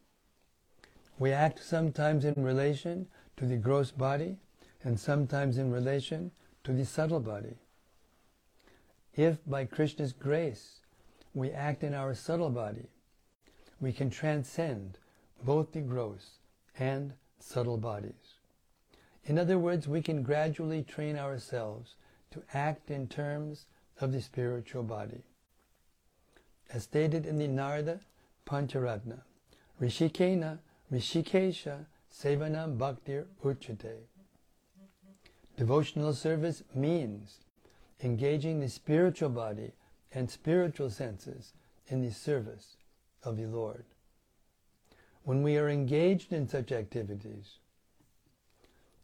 [1.18, 3.06] We act sometimes in relation
[3.36, 4.36] to the gross body
[4.82, 6.30] and sometimes in relation
[6.64, 7.56] to the subtle body.
[9.14, 10.80] If by Krishna's grace
[11.34, 12.88] we act in our subtle body,
[13.80, 14.98] we can transcend
[15.42, 16.38] both the gross
[16.78, 18.34] and subtle bodies.
[19.24, 21.94] In other words, we can gradually train ourselves
[22.30, 23.66] to act in terms
[24.00, 25.22] of the spiritual body.
[26.72, 28.00] As stated in the Narada
[28.46, 29.20] Pancharatra,
[29.80, 30.58] Rishikena
[30.92, 34.06] Rishikesha Sevana Bhaktir Uchate.
[35.56, 37.38] Devotional service means
[38.02, 39.72] engaging the spiritual body
[40.12, 41.52] and spiritual senses
[41.88, 42.76] in the service
[43.22, 43.84] of the Lord.
[45.22, 47.58] When we are engaged in such activities,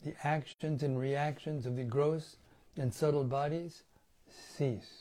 [0.03, 2.37] the actions and reactions of the gross
[2.77, 3.83] and subtle bodies
[4.29, 5.00] cease.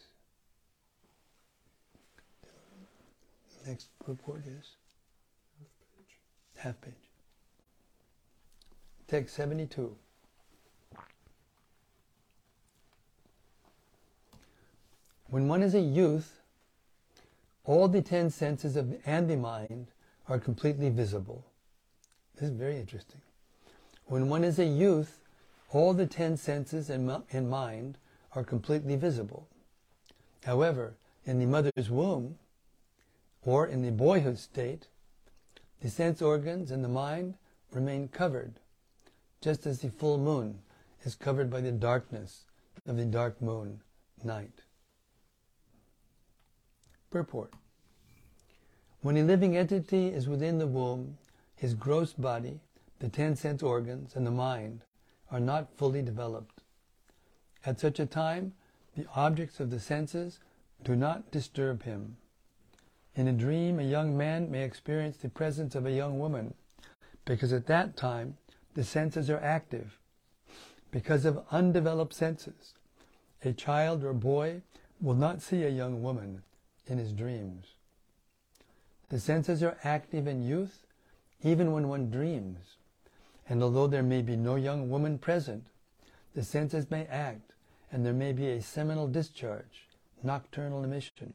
[3.70, 4.78] Next report is
[5.60, 6.18] half page.
[6.56, 6.94] Half page.
[9.08, 9.96] Text 72.
[15.28, 16.42] When one is a youth,
[17.64, 19.86] all the ten senses of and the mind
[20.28, 21.46] are completely visible.
[22.38, 23.22] This is very interesting.
[24.08, 25.20] When one is a youth,
[25.70, 28.00] all the ten senses and, and mind
[28.34, 29.48] are completely visible.
[30.44, 30.96] However,
[31.26, 32.40] in the mother's womb,
[33.44, 34.88] or in the boyhood state,
[35.82, 37.36] the sense organs and the mind
[37.72, 38.54] remain covered,
[39.42, 40.60] just as the full moon
[41.04, 42.46] is covered by the darkness
[42.86, 43.82] of the dark moon
[44.24, 44.64] night.
[47.10, 47.54] Purport
[49.02, 51.18] When a living entity is within the womb,
[51.56, 52.60] his gross body,
[53.00, 54.82] the ten sense organs, and the mind
[55.32, 56.62] are not fully developed.
[57.66, 58.54] At such a time,
[58.96, 60.40] the objects of the senses
[60.84, 62.18] do not disturb him.
[63.20, 66.54] In a dream, a young man may experience the presence of a young woman
[67.26, 68.38] because at that time
[68.76, 70.00] the senses are active.
[70.90, 72.76] Because of undeveloped senses,
[73.44, 74.62] a child or boy
[75.02, 76.44] will not see a young woman
[76.88, 77.66] in his dreams.
[79.10, 80.86] The senses are active in youth
[81.44, 82.78] even when one dreams.
[83.50, 85.66] And although there may be no young woman present,
[86.36, 87.52] the senses may act
[87.92, 89.90] and there may be a seminal discharge,
[90.24, 91.34] nocturnal emission.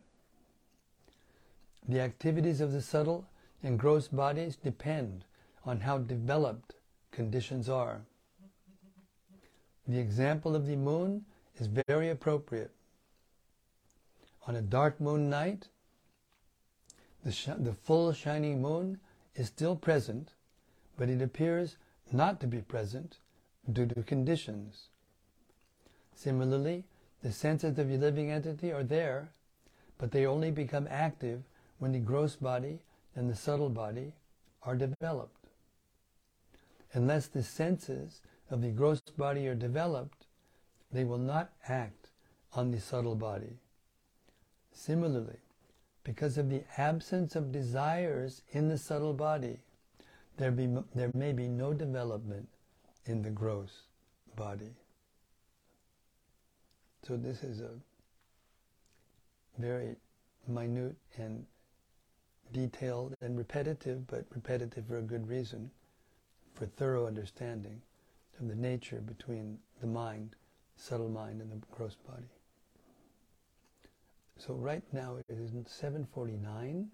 [1.87, 3.27] The activities of the subtle
[3.63, 5.25] and gross bodies depend
[5.65, 6.75] on how developed
[7.11, 8.03] conditions are.
[9.87, 11.25] The example of the moon
[11.57, 12.73] is very appropriate.
[14.47, 15.69] On a dark moon night,
[17.25, 18.99] the, sh- the full shining moon
[19.35, 20.33] is still present,
[20.97, 21.77] but it appears
[22.13, 23.19] not to be present
[23.73, 24.89] due to conditions.
[26.15, 26.85] Similarly,
[27.23, 29.31] the senses of the living entity are there,
[29.99, 31.43] but they only become active
[31.79, 32.81] when the gross body
[33.15, 34.13] and the subtle body
[34.63, 35.49] are developed.
[36.93, 38.21] Unless the senses
[38.51, 40.27] of the gross body are developed,
[40.93, 42.11] they will not act
[42.53, 43.59] on the subtle body.
[44.73, 45.39] Similarly,
[46.05, 49.59] because of the absence of desires in the subtle body,
[50.37, 52.49] there, be, there may be no development
[53.07, 53.83] in the gross
[54.37, 54.75] body.
[57.07, 57.71] So this is a
[59.59, 59.97] very
[60.47, 61.45] minute and
[62.55, 65.71] detailed and repetitive, but repetitive for a good reason,
[66.55, 67.83] for thorough understanding
[68.41, 70.37] of the nature between the mind,
[70.77, 72.31] subtle mind, and the gross body.
[74.39, 76.91] So right now it is 7:49,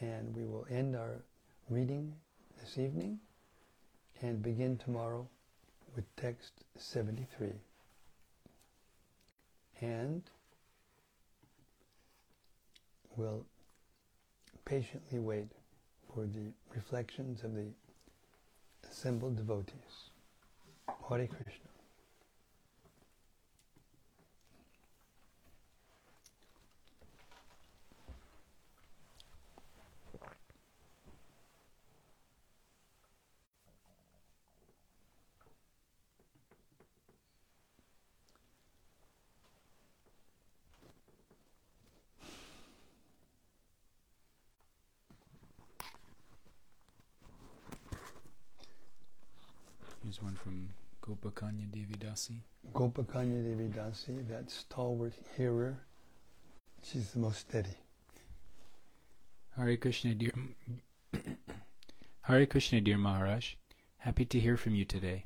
[0.00, 1.22] and we will end our
[1.68, 2.14] reading
[2.58, 3.20] this evening
[4.22, 5.28] and begin tomorrow
[5.94, 7.52] with text 73.
[9.80, 10.22] And
[13.16, 13.44] will
[14.66, 15.48] patiently wait
[16.12, 17.66] for the reflections of the
[18.90, 20.10] assembled devotees.
[21.08, 21.66] Hare Krishna.
[50.06, 50.68] Here's one from
[51.02, 51.66] Gopakanya
[52.26, 52.40] Devidasi.
[52.72, 55.78] Gopakanya Devi Dasi, that stalwart hearer,
[56.82, 57.76] she's the most steady.
[59.56, 60.32] Hare Krishna, dear
[62.22, 63.54] Hare Krishna, dear Maharaj.
[63.98, 65.24] Happy to hear from you today.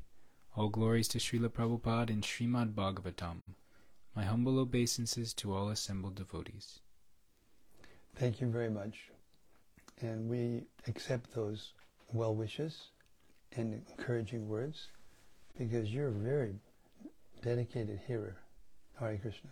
[0.56, 3.42] All glories to Srila Prabhupada and Srimad Bhagavatam.
[4.14, 6.80] My humble obeisances to all assembled devotees.
[8.16, 9.10] Thank you very much.
[10.00, 11.72] And we accept those
[12.12, 12.88] well wishes
[13.56, 14.88] and encouraging words
[15.56, 16.54] because you're very
[17.42, 18.36] dedicated hearer.
[18.98, 19.50] Hare Krishna.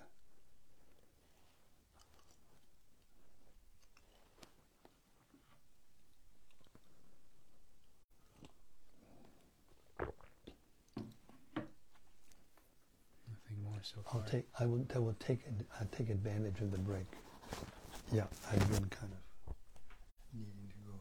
[13.30, 13.97] Nothing more so.
[14.12, 14.47] I'll take.
[14.61, 14.84] I will.
[14.95, 15.41] I will take.
[15.80, 17.07] I take advantage of the break.
[18.12, 19.55] Yeah, I've been kind of
[20.34, 20.95] needing to go.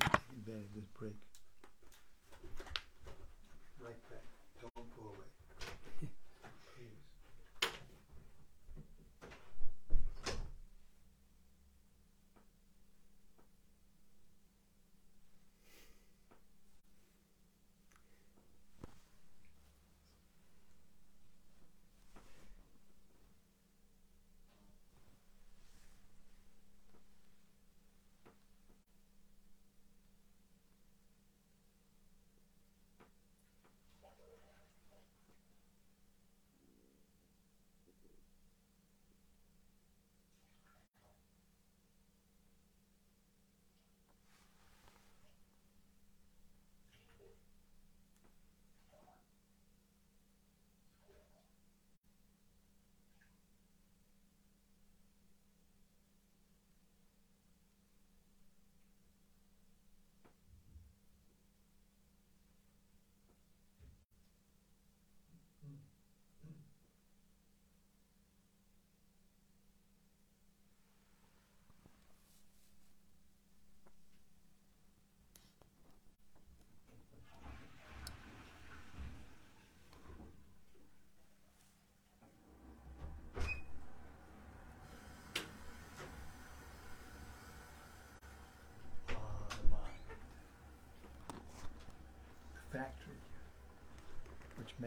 [0.00, 1.14] Take advantage of this break.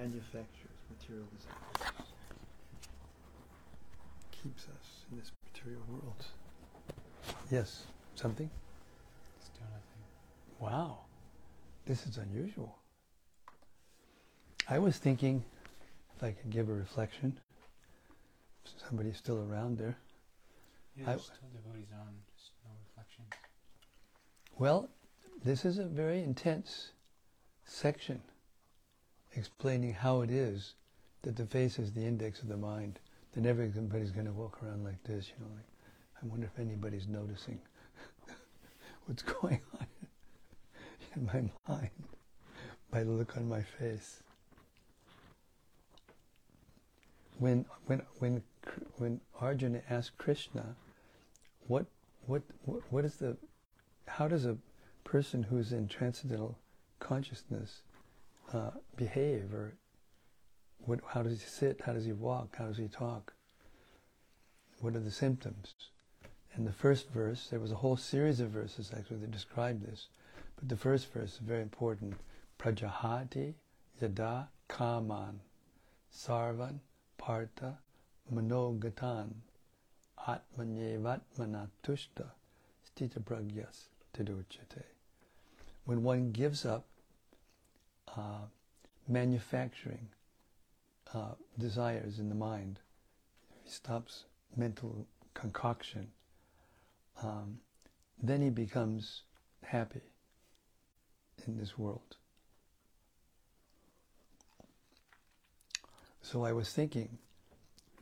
[0.02, 2.02] Manufactures material desires
[4.32, 6.26] keeps us in this material world.
[7.52, 7.86] Yes,
[8.16, 8.49] something?
[9.39, 10.02] Still nothing.
[10.60, 10.99] Wow,
[11.86, 12.80] this is unusual.
[14.68, 15.43] I was thinking
[16.16, 17.38] if I could give a reflection,
[18.89, 19.97] somebody's still around there.
[20.97, 23.26] Yeah, I- still devotees on, just no reflection.
[24.58, 24.89] Well,
[25.43, 26.93] this is a very intense
[27.66, 28.22] section
[29.36, 30.73] explaining how it is
[31.21, 32.99] that the face is the index of the mind.
[33.34, 35.51] then everybody's going to walk around like this, you know.
[35.55, 35.65] Like,
[36.21, 37.59] I wonder if anybody's noticing
[39.05, 39.88] what's going on
[41.15, 41.89] in my mind
[42.91, 44.21] by the look on my face.
[47.39, 48.43] When when when
[48.97, 50.75] when Arjuna asked Krishna,
[51.67, 51.86] what
[52.27, 53.38] what what, what is the
[54.07, 54.57] how does a
[55.03, 56.57] person who's in transcendental
[56.99, 57.82] consciousness
[58.54, 59.74] uh, behave or
[60.86, 61.82] what, how does he sit?
[61.86, 62.56] How does he walk?
[62.58, 63.34] How does he talk?
[64.80, 65.76] What are the symptoms?
[66.58, 70.08] In the first verse there was a whole series of verses actually that describe this.
[70.56, 72.16] But the first verse is very important.
[72.58, 73.56] Prajahati
[74.02, 75.39] yada kaman
[76.14, 76.80] sarvan
[77.18, 77.78] partha
[78.34, 79.34] manogatan
[80.28, 82.32] atmanyevatmana tushta
[82.86, 84.84] stita pragyas tiduchate.
[85.86, 86.86] When one gives up
[88.18, 88.45] uh,
[89.07, 90.07] manufacturing
[91.14, 92.80] uh, desires in the mind,
[93.64, 96.07] he stops mental concoction,
[97.22, 97.59] um,
[98.22, 99.24] then he becomes
[99.64, 100.01] happy
[101.47, 102.18] in this world.
[106.22, 107.18] So I was thinking,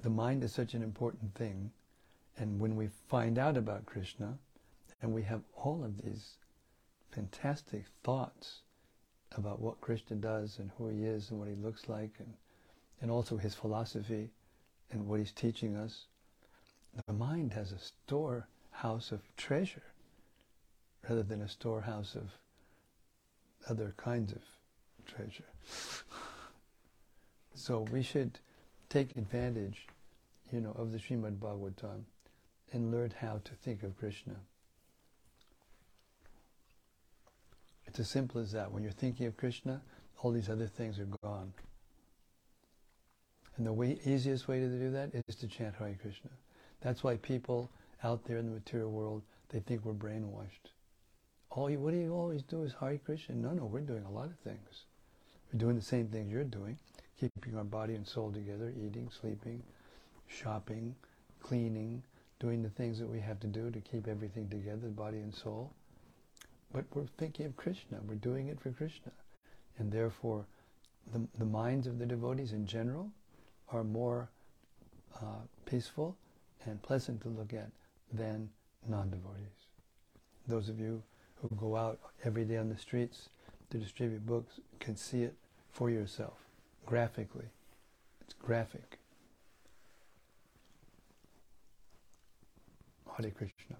[0.01, 1.71] the mind is such an important thing,
[2.39, 4.39] And when we find out about Krishna,
[5.01, 6.37] and we have all of these
[7.11, 8.61] fantastic thoughts
[9.37, 12.33] about what Krishna does and who he is and what he looks like and,
[13.01, 14.29] and also his philosophy
[14.91, 16.05] and what he's teaching us,
[17.05, 19.83] the mind has a storehouse of treasure
[21.07, 22.31] rather than a storehouse of
[23.69, 24.41] other kinds of
[25.05, 25.43] treasure.
[27.53, 28.39] so we should
[28.89, 29.87] take advantage,
[30.51, 32.03] you know, of the Srimad Bhagavatam
[32.73, 34.35] and learn how to think of Krishna.
[37.89, 38.71] It's as simple as that.
[38.71, 39.81] When you're thinking of Krishna,
[40.21, 41.51] all these other things are gone.
[43.57, 46.29] And the way, easiest way to do that is to chant Hare Krishna.
[46.81, 47.71] That's why people
[48.03, 50.69] out there in the material world, they think we're brainwashed.
[51.49, 53.33] All you, what do you always do is Hare Krishna?
[53.33, 54.85] No, no, we're doing a lot of things.
[55.51, 56.77] We're doing the same things you're doing,
[57.19, 59.63] keeping our body and soul together, eating, sleeping,
[60.27, 60.93] shopping,
[61.41, 62.03] cleaning,
[62.39, 65.73] doing the things that we have to do to keep everything together, body and soul.
[66.73, 67.99] But we're thinking of Krishna.
[68.07, 69.11] We're doing it for Krishna.
[69.77, 70.45] And therefore,
[71.11, 73.09] the, the minds of the devotees in general
[73.71, 74.29] are more
[75.21, 76.15] uh, peaceful
[76.65, 77.69] and pleasant to look at
[78.13, 78.49] than
[78.87, 79.67] non-devotees.
[80.47, 81.01] Those of you
[81.35, 83.29] who go out every day on the streets
[83.69, 85.35] to distribute books can see it
[85.71, 86.37] for yourself,
[86.85, 87.45] graphically.
[88.21, 88.99] It's graphic.
[93.21, 93.75] Hare Krishna.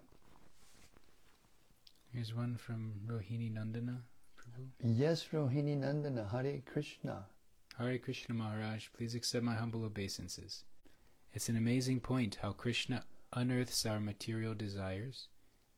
[2.13, 3.99] Here's one from Rohini Nandana.
[4.35, 4.67] Prabhu.
[4.83, 7.25] Yes, Rohini Nandana, Hare Krishna.
[7.77, 10.63] Hare Krishna Maharaj, please accept my humble obeisances.
[11.33, 13.03] It's an amazing point how Krishna
[13.33, 15.27] unearths our material desires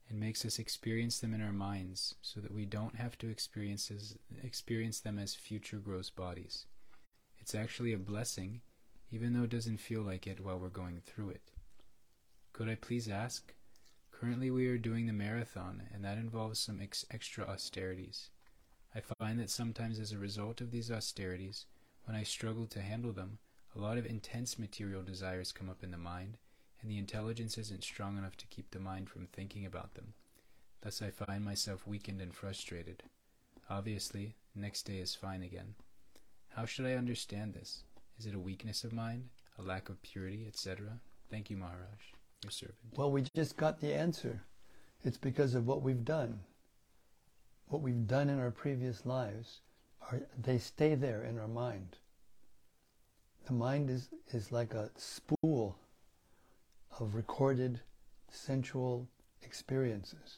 [0.09, 3.91] and makes us experience them in our minds so that we don't have to experience,
[3.91, 6.65] as, experience them as future gross bodies.
[7.39, 8.61] It's actually a blessing,
[9.11, 11.51] even though it doesn't feel like it while we're going through it.
[12.53, 13.53] Could I please ask?
[14.21, 18.29] Currently, we are doing the marathon, and that involves some ex- extra austerities.
[18.93, 21.65] I find that sometimes, as a result of these austerities,
[22.05, 23.39] when I struggle to handle them,
[23.75, 26.37] a lot of intense material desires come up in the mind,
[26.83, 30.13] and the intelligence isn't strong enough to keep the mind from thinking about them.
[30.81, 33.01] Thus, I find myself weakened and frustrated.
[33.71, 35.73] Obviously, next day is fine again.
[36.49, 37.85] How should I understand this?
[38.19, 40.99] Is it a weakness of mind, a lack of purity, etc.?
[41.31, 42.11] Thank you, Maharaj,
[42.43, 42.77] your servant.
[42.95, 44.43] Well, we just got the answer.
[45.03, 46.39] It's because of what we've done.
[47.67, 49.61] What we've done in our previous lives,
[50.09, 51.97] are, they stay there in our mind.
[53.45, 55.77] The mind is, is like a spool
[56.99, 57.81] of recorded
[58.29, 59.07] sensual
[59.41, 60.37] experiences.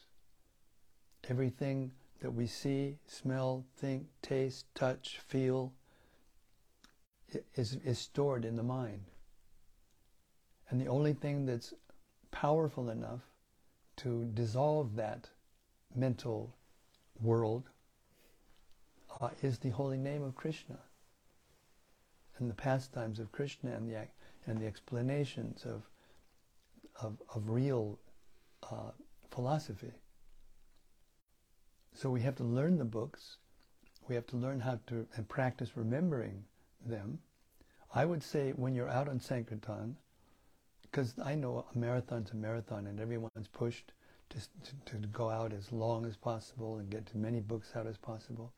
[1.28, 5.72] Everything that we see, smell, think, taste, touch, feel
[7.54, 9.02] is, is stored in the mind.
[10.70, 11.74] And the only thing that's
[12.34, 13.20] powerful enough
[13.96, 15.30] to dissolve that
[15.94, 16.52] mental
[17.22, 17.62] world
[19.20, 20.78] uh, is the holy name of Krishna
[22.38, 24.08] and the pastimes of Krishna and the
[24.46, 25.82] and the explanations of
[27.00, 27.98] of, of real
[28.70, 28.90] uh,
[29.30, 29.92] philosophy.
[31.92, 33.36] So we have to learn the books.
[34.08, 36.44] We have to learn how to and practice remembering
[36.84, 37.20] them.
[37.94, 39.96] I would say when you're out on Sankirtan,
[40.94, 43.90] because I know a marathon's a marathon and everyone's pushed
[44.30, 47.88] to, to, to go out as long as possible and get as many books out
[47.88, 48.52] as possible.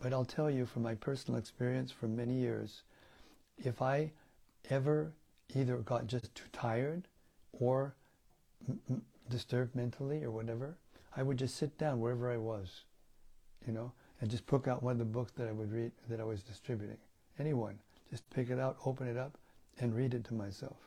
[0.00, 2.84] But I'll tell you from my personal experience for many years,
[3.58, 4.12] if I
[4.70, 5.14] ever
[5.52, 7.08] either got just too tired
[7.52, 7.96] or
[8.68, 10.76] m- disturbed mentally or whatever,
[11.16, 12.84] I would just sit down wherever I was,
[13.66, 16.20] you know, and just pick out one of the books that I would read that
[16.20, 16.98] I was distributing.
[17.40, 19.36] Anyone, just pick it out, open it up,
[19.80, 20.83] and read it to myself.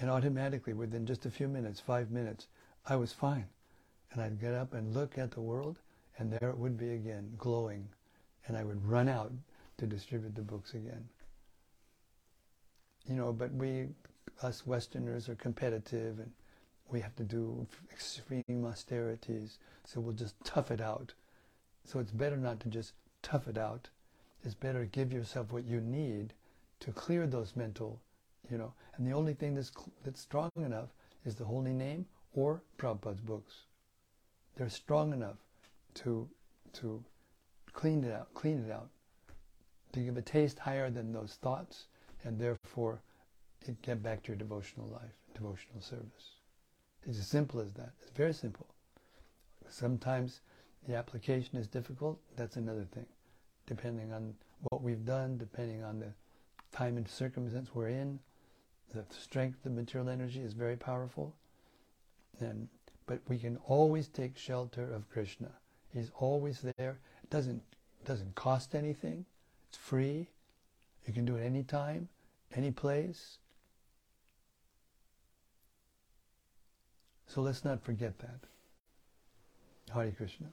[0.00, 2.48] And automatically, within just a few minutes, five minutes,
[2.86, 3.46] I was fine.
[4.12, 5.78] And I'd get up and look at the world,
[6.18, 7.88] and there it would be again, glowing.
[8.46, 9.32] And I would run out
[9.78, 11.08] to distribute the books again.
[13.08, 13.88] You know, but we,
[14.42, 16.30] us Westerners, are competitive and
[16.90, 21.12] we have to do extreme austerities, so we'll just tough it out.
[21.84, 22.92] So it's better not to just
[23.22, 23.88] tough it out.
[24.44, 26.34] It's better give yourself what you need
[26.80, 28.00] to clear those mental,
[28.50, 28.72] you know.
[28.96, 29.72] And the only thing that's,
[30.04, 30.88] that's strong enough
[31.24, 33.54] is the holy name or Prabhupada's books.
[34.56, 35.38] They're strong enough
[35.94, 36.28] to,
[36.74, 37.02] to
[37.72, 38.88] clean it out, clean it out,
[39.92, 41.86] to give a taste higher than those thoughts,
[42.24, 43.00] and therefore
[43.82, 46.34] get back to your devotional life, devotional service.
[47.06, 47.92] It's as simple as that.
[48.02, 48.66] It's very simple.
[49.68, 50.40] Sometimes
[50.86, 52.18] the application is difficult.
[52.36, 53.06] That's another thing.
[53.66, 54.34] Depending on
[54.70, 56.12] what we've done, depending on the
[56.72, 58.18] time and circumstance we're in,
[58.92, 61.34] The strength of material energy is very powerful,
[62.40, 62.68] and
[63.06, 65.50] but we can always take shelter of Krishna.
[65.92, 66.98] He's always there.
[67.22, 67.62] It doesn't
[68.04, 69.24] doesn't cost anything.
[69.68, 70.28] It's free.
[71.06, 72.08] You can do it anytime,
[72.54, 73.38] any place.
[77.26, 78.40] So let's not forget that.
[79.92, 80.46] Hare Krishna.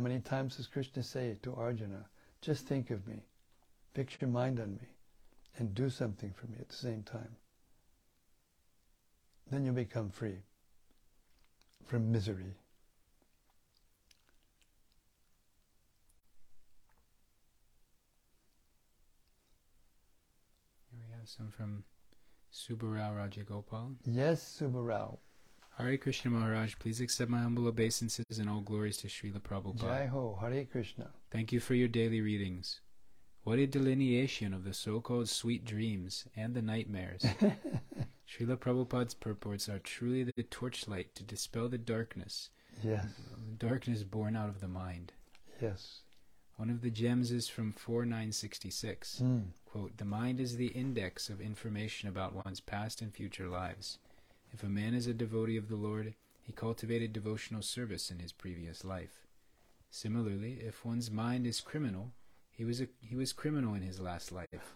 [0.00, 2.06] How many times does Krishna say to Arjuna,
[2.40, 3.22] just think of me,
[3.92, 4.88] fix your mind on me,
[5.58, 7.36] and do something for me at the same time?
[9.50, 10.38] Then you'll become free
[11.84, 12.54] from misery.
[20.90, 21.84] Here we have some from
[22.50, 23.96] Subarao Rajagopal.
[24.06, 25.18] Yes, Subarao.
[25.78, 29.80] Hare Krishna Maharaj, please accept my humble obeisances and all glories to Srila Prabhupada.
[29.80, 31.10] Jai Ho, Hare Krishna.
[31.30, 32.80] Thank you for your daily readings.
[33.44, 37.22] What a delineation of the so-called sweet dreams and the nightmares.
[38.28, 42.50] Srila Prabhupada's purports are truly the torchlight to dispel the darkness,
[42.84, 43.04] yes,
[43.58, 45.12] darkness born out of the mind.
[45.60, 46.00] yes.
[46.56, 49.22] One of the gems is from 4966.
[49.24, 49.44] Mm.
[49.64, 53.96] Quote, the mind is the index of information about one's past and future lives.
[54.52, 58.32] If a man is a devotee of the Lord, he cultivated devotional service in his
[58.32, 59.26] previous life.
[59.90, 62.12] Similarly, if one's mind is criminal,
[62.50, 64.74] he was a, he was criminal in his last life.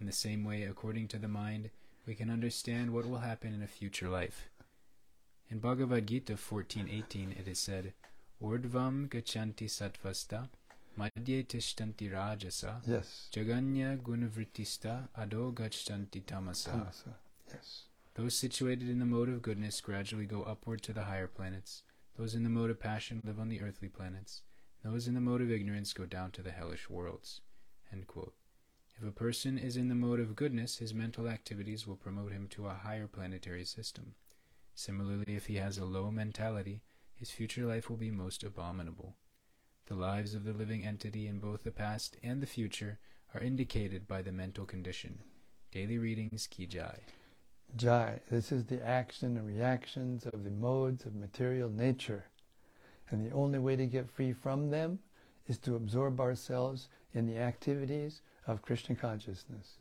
[0.00, 1.70] In the same way, according to the mind,
[2.06, 4.48] we can understand what will happen in a future life.
[5.50, 7.92] In Bhagavad Gita 14:18 it is said,
[8.42, 10.48] Urdvam gachanti sattvasta,
[10.98, 13.28] madhye tishtanti rajasa, Yes.
[13.32, 16.70] Jaganya gunavrittista ado gachanti tamasa.
[16.72, 17.14] Tamasa.
[17.52, 17.85] Yes.
[18.16, 21.82] Those situated in the mode of goodness gradually go upward to the higher planets.
[22.16, 24.40] Those in the mode of passion live on the earthly planets.
[24.82, 27.42] Those in the mode of ignorance go down to the hellish worlds.
[27.92, 32.48] If a person is in the mode of goodness, his mental activities will promote him
[32.52, 34.14] to a higher planetary system.
[34.74, 36.80] Similarly, if he has a low mentality,
[37.14, 39.16] his future life will be most abominable.
[39.88, 42.98] The lives of the living entity in both the past and the future
[43.34, 45.18] are indicated by the mental condition.
[45.70, 46.66] Daily readings Ki
[47.74, 48.20] Jai.
[48.30, 52.26] This is the action and reactions of the modes of material nature.
[53.10, 54.98] And the only way to get free from them
[55.46, 59.74] is to absorb ourselves in the activities of Krishna consciousness.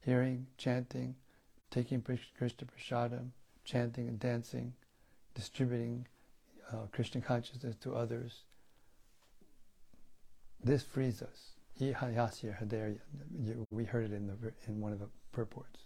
[0.00, 1.14] Hearing, chanting,
[1.70, 3.30] taking Krishna prasadam,
[3.64, 4.74] chanting and dancing,
[5.34, 6.06] distributing
[6.72, 8.44] uh, Krishna consciousness to others.
[10.62, 11.52] This frees us.
[11.78, 11.92] We
[13.84, 15.80] heard it in the in one of the purports.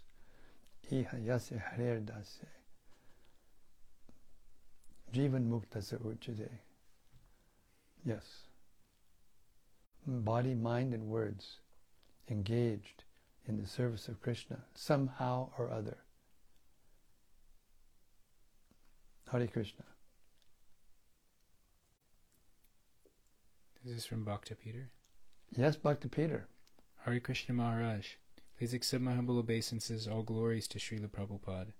[0.91, 2.49] Ihayasya harer dasya.
[5.13, 6.49] Jivan mukta sa uchade.
[8.05, 8.47] Yes.
[10.07, 11.59] Body, mind, and words
[12.29, 13.05] engaged
[13.47, 15.99] in the service of Krishna somehow or other.
[19.29, 19.85] Hari Krishna.
[23.85, 24.91] Is This is from Bhakta Peter.
[25.55, 26.49] Yes, Bhakti Peter.
[27.05, 28.07] Hari Krishna Maharaj,
[28.59, 31.73] please accept my humble obeisances, all glories to Srila Prabhupada.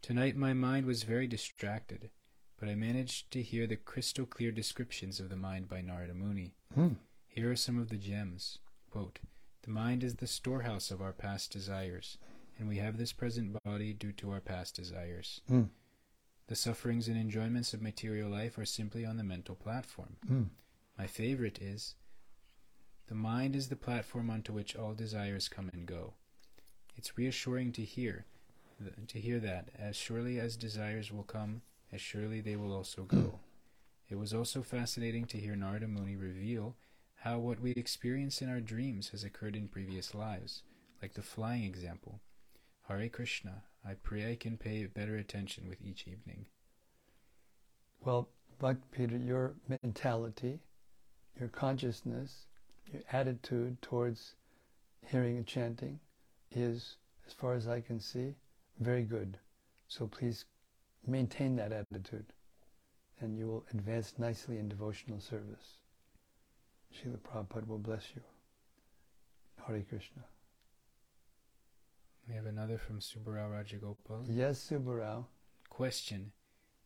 [0.00, 2.08] Tonight my mind was very distracted,
[2.58, 6.54] but I managed to hear the crystal clear descriptions of the mind by Narada Muni.
[6.74, 6.94] Hmm.
[7.26, 8.58] Here are some of the gems.
[8.90, 9.18] Quote,
[9.62, 12.16] the mind is the storehouse of our past desires,
[12.58, 15.42] and we have this present body due to our past desires.
[15.46, 15.64] Hmm.
[16.46, 20.16] The sufferings and enjoyments of material life are simply on the mental platform.
[20.26, 20.42] Hmm.
[20.96, 21.96] My favorite is
[23.08, 26.14] the mind is the platform onto which all desires come and go.
[26.96, 28.26] It's reassuring to hear
[29.08, 33.40] to hear that as surely as desires will come, as surely they will also go.
[34.08, 36.76] It was also fascinating to hear Narada Muni reveal
[37.16, 40.62] how what we experience in our dreams has occurred in previous lives,
[41.02, 42.20] like the flying example.
[42.88, 46.46] Hare Krishna, I pray I can pay better attention with each evening.
[48.04, 48.28] Well,
[48.58, 50.60] Bhakti Peter, your mentality,
[51.38, 52.46] your consciousness,
[52.92, 54.34] your attitude towards
[55.06, 56.00] hearing and chanting
[56.52, 58.34] is, as far as I can see,
[58.80, 59.38] very good.
[59.88, 60.44] So please
[61.06, 62.26] maintain that attitude
[63.20, 65.78] and you will advance nicely in devotional service.
[66.94, 68.22] Srila Prabhupada will bless you.
[69.66, 70.22] Hare Krishna.
[72.28, 74.24] We have another from Subarao Rajagopal.
[74.28, 75.24] Yes, Subarao.
[75.68, 76.32] Question.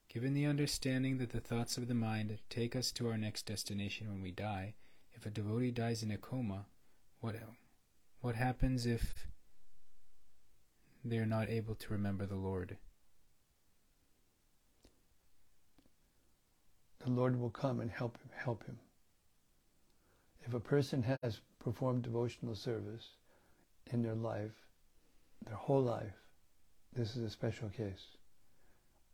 [0.08, 4.08] Given the understanding that the thoughts of the mind take us to our next destination
[4.08, 4.74] when we die,
[5.22, 6.66] if a devotee dies in a coma,
[7.20, 7.36] what
[8.22, 9.28] what happens if
[11.04, 12.76] they are not able to remember the Lord?
[17.04, 18.30] The Lord will come and help him.
[18.34, 18.80] Help him.
[20.44, 23.10] If a person has performed devotional service
[23.92, 24.66] in their life,
[25.46, 26.18] their whole life,
[26.92, 28.16] this is a special case,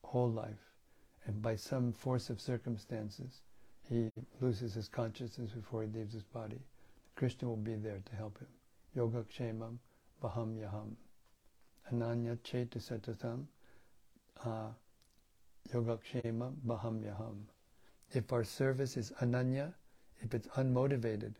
[0.04, 0.72] whole life,
[1.26, 3.42] and by some force of circumstances,
[3.88, 4.10] he
[4.40, 6.60] loses his consciousness before he leaves his body,
[7.16, 8.48] Krishna will be there to help him.
[8.94, 9.78] Yoga Kshemam
[10.22, 10.96] Baham Yaham.
[11.92, 13.44] Ananya Cheta Satatam
[14.44, 14.68] uh,
[15.72, 17.46] Yoga Kshema Baham Yaham.
[18.12, 19.72] If our service is ananya,
[20.20, 21.34] if it's unmotivated,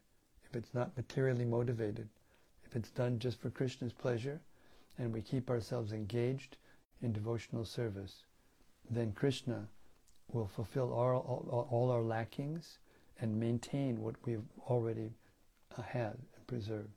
[0.49, 2.09] if it's not materially motivated,
[2.65, 4.41] if it's done just for Krishna's pleasure,
[4.99, 6.57] and we keep ourselves engaged
[7.03, 8.25] in devotional service,
[8.91, 9.69] then Krishna
[10.33, 12.79] will fulfill all, all, all our lackings
[13.21, 15.11] and maintain what we've already
[15.77, 16.89] uh, had and preserved.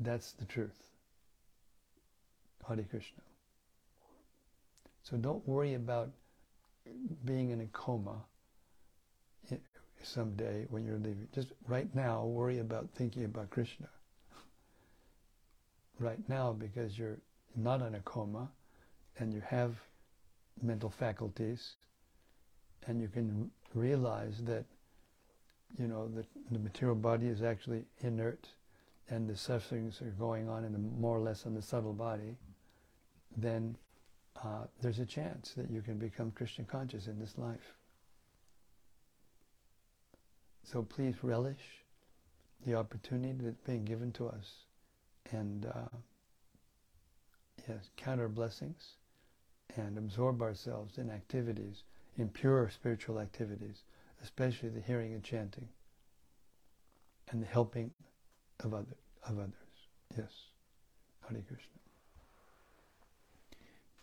[0.00, 0.78] That's the truth.
[2.66, 3.22] Hare Krishna.
[5.02, 6.10] So don't worry about
[7.24, 8.22] being in a coma
[10.02, 11.28] someday when you're leaving.
[11.34, 13.88] Just right now, worry about thinking about Krishna.
[16.00, 17.18] Right now, because you're
[17.56, 18.48] not in a coma
[19.18, 19.76] and you have
[20.62, 21.76] mental faculties
[22.86, 24.64] and you can realize that,
[25.78, 28.48] you know, that the material body is actually inert
[29.10, 32.36] and the sufferings are going on in the, more or less on the subtle body,
[33.36, 33.76] then
[34.42, 37.74] uh, there's a chance that you can become Krishna conscious in this life.
[40.64, 41.82] So please relish
[42.66, 44.52] the opportunity that's being given to us
[45.32, 45.96] and uh,
[47.68, 48.97] yes, count our blessings
[49.76, 51.84] and absorb ourselves in activities,
[52.16, 53.82] in pure spiritual activities,
[54.22, 55.68] especially the hearing and chanting
[57.30, 57.90] and the helping
[58.60, 59.52] of, other, of others.
[60.16, 60.30] Yes.
[61.28, 61.78] Hare Krishna.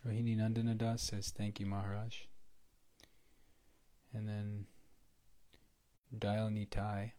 [0.08, 2.16] Rohini Nandanadas says, Thank you, Maharaj.
[4.14, 4.66] And then
[6.18, 7.12] Dial Nitai.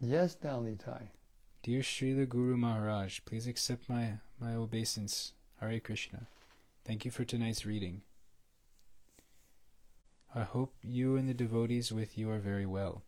[0.00, 1.08] Yes, Dial Nitai.
[1.62, 5.32] Dear Srila Guru Maharaj, please accept my, my obeisance.
[5.60, 6.28] Hare Krishna.
[6.88, 8.00] Thank you for tonight's reading.
[10.34, 13.02] I hope you and the devotees with you are very well.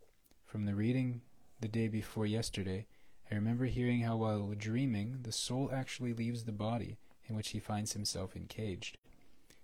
[0.44, 1.22] From the reading
[1.62, 2.88] the day before yesterday,
[3.32, 7.58] I remember hearing how while dreaming, the soul actually leaves the body in which he
[7.58, 8.98] finds himself encaged.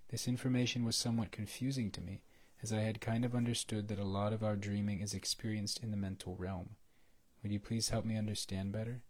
[0.08, 2.22] This information was somewhat confusing to me,
[2.62, 5.90] as I had kind of understood that a lot of our dreaming is experienced in
[5.90, 6.70] the mental realm.
[7.42, 9.02] Would you please help me understand better?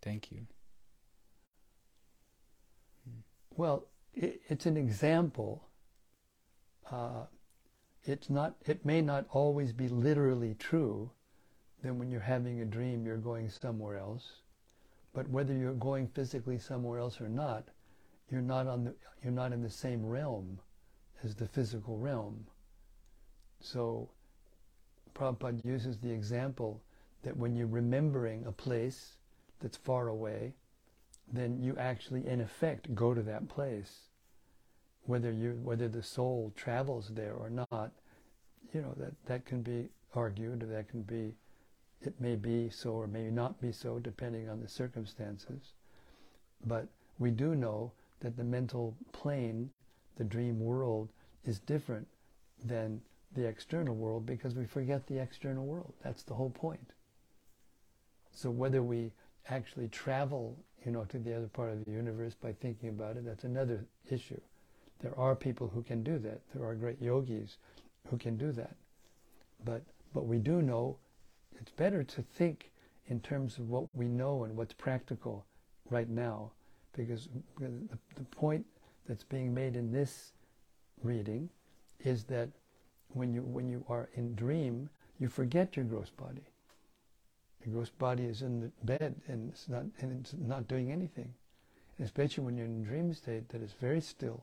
[0.00, 0.46] Thank you.
[3.56, 5.68] Well, it, it's an example.
[6.90, 7.26] Uh,
[8.04, 8.56] it's not.
[8.66, 11.10] It may not always be literally true.
[11.82, 14.40] Then, when you're having a dream, you're going somewhere else.
[15.14, 17.68] But whether you're going physically somewhere else or not,
[18.30, 20.58] you're not on the you're not in the same realm
[21.22, 22.46] as the physical realm.
[23.60, 24.10] So
[25.14, 26.82] Prabhupada uses the example
[27.22, 29.16] that when you're remembering a place
[29.60, 30.54] that's far away,
[31.32, 34.08] then you actually in effect go to that place.
[35.04, 37.92] Whether you whether the soul travels there or not,
[38.72, 41.34] you know, that, that can be argued or that can be
[42.02, 45.72] it may be so or may not be so, depending on the circumstances.
[46.66, 49.70] But we do know that the mental plane,
[50.16, 51.10] the dream world,
[51.44, 52.06] is different
[52.64, 53.00] than
[53.34, 55.94] the external world because we forget the external world.
[56.02, 56.92] That's the whole point.
[58.32, 59.12] So whether we
[59.48, 63.24] actually travel, you know, to the other part of the universe by thinking about it,
[63.24, 64.40] that's another issue.
[65.00, 66.40] There are people who can do that.
[66.54, 67.58] There are great yogis
[68.08, 68.76] who can do that.
[69.64, 69.82] But
[70.14, 70.96] but we do know
[71.60, 72.70] it's better to think
[73.06, 75.44] in terms of what we know and what's practical
[75.90, 76.52] right now,
[76.96, 77.28] because
[77.58, 77.70] the,
[78.16, 78.64] the point
[79.06, 80.32] that's being made in this
[81.02, 81.48] reading
[82.00, 82.48] is that
[83.08, 86.51] when you when you are in dream, you forget your gross body.
[87.64, 91.32] Your gross body is in the bed and it's not and it's not doing anything.
[92.00, 94.42] especially when you're in dream state that is very still.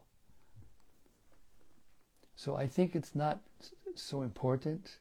[2.36, 3.42] So I think it's not
[3.96, 5.00] so important,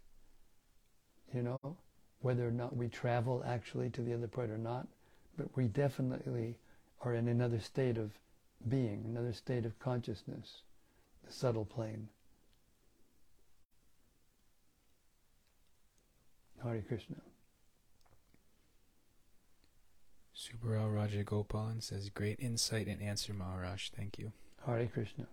[1.32, 1.76] you know,
[2.20, 4.88] whether or not we travel actually to the other part or not,
[5.36, 6.56] but we definitely
[7.02, 8.10] are in another state of
[8.68, 10.62] being, another state of consciousness,
[11.24, 12.08] the subtle plane.
[16.64, 17.16] Hare Krishna.
[20.38, 23.90] Subaral Raja Gopalan says, Great insight and answer, Maharaj.
[23.90, 24.30] Thank you.
[24.64, 25.26] Hare Krishna.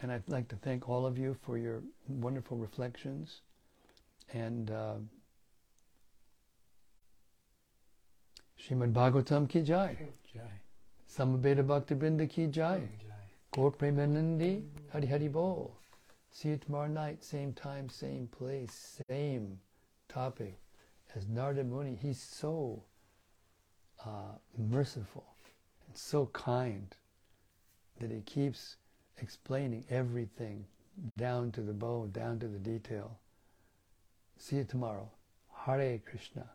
[0.00, 3.40] And I'd like to thank all of you for your wonderful reflections
[4.32, 4.94] and uh,
[8.62, 9.96] Srimad Bhagavatam ki jai.
[10.32, 10.60] Jai.
[11.10, 12.82] Samabeta Bhakti Brinda ki jai.
[13.50, 15.77] Gaur Premanandi, Hari Hari Bol.
[16.40, 19.58] See you tomorrow night, same time, same place, same
[20.08, 20.56] topic.
[21.16, 22.84] As Narada Muni, he's so
[24.06, 25.24] uh, merciful
[25.84, 26.94] and so kind
[27.98, 28.76] that he keeps
[29.20, 30.64] explaining everything
[31.16, 33.18] down to the bone, down to the detail.
[34.36, 35.10] See you tomorrow.
[35.66, 36.48] Hare Krishna.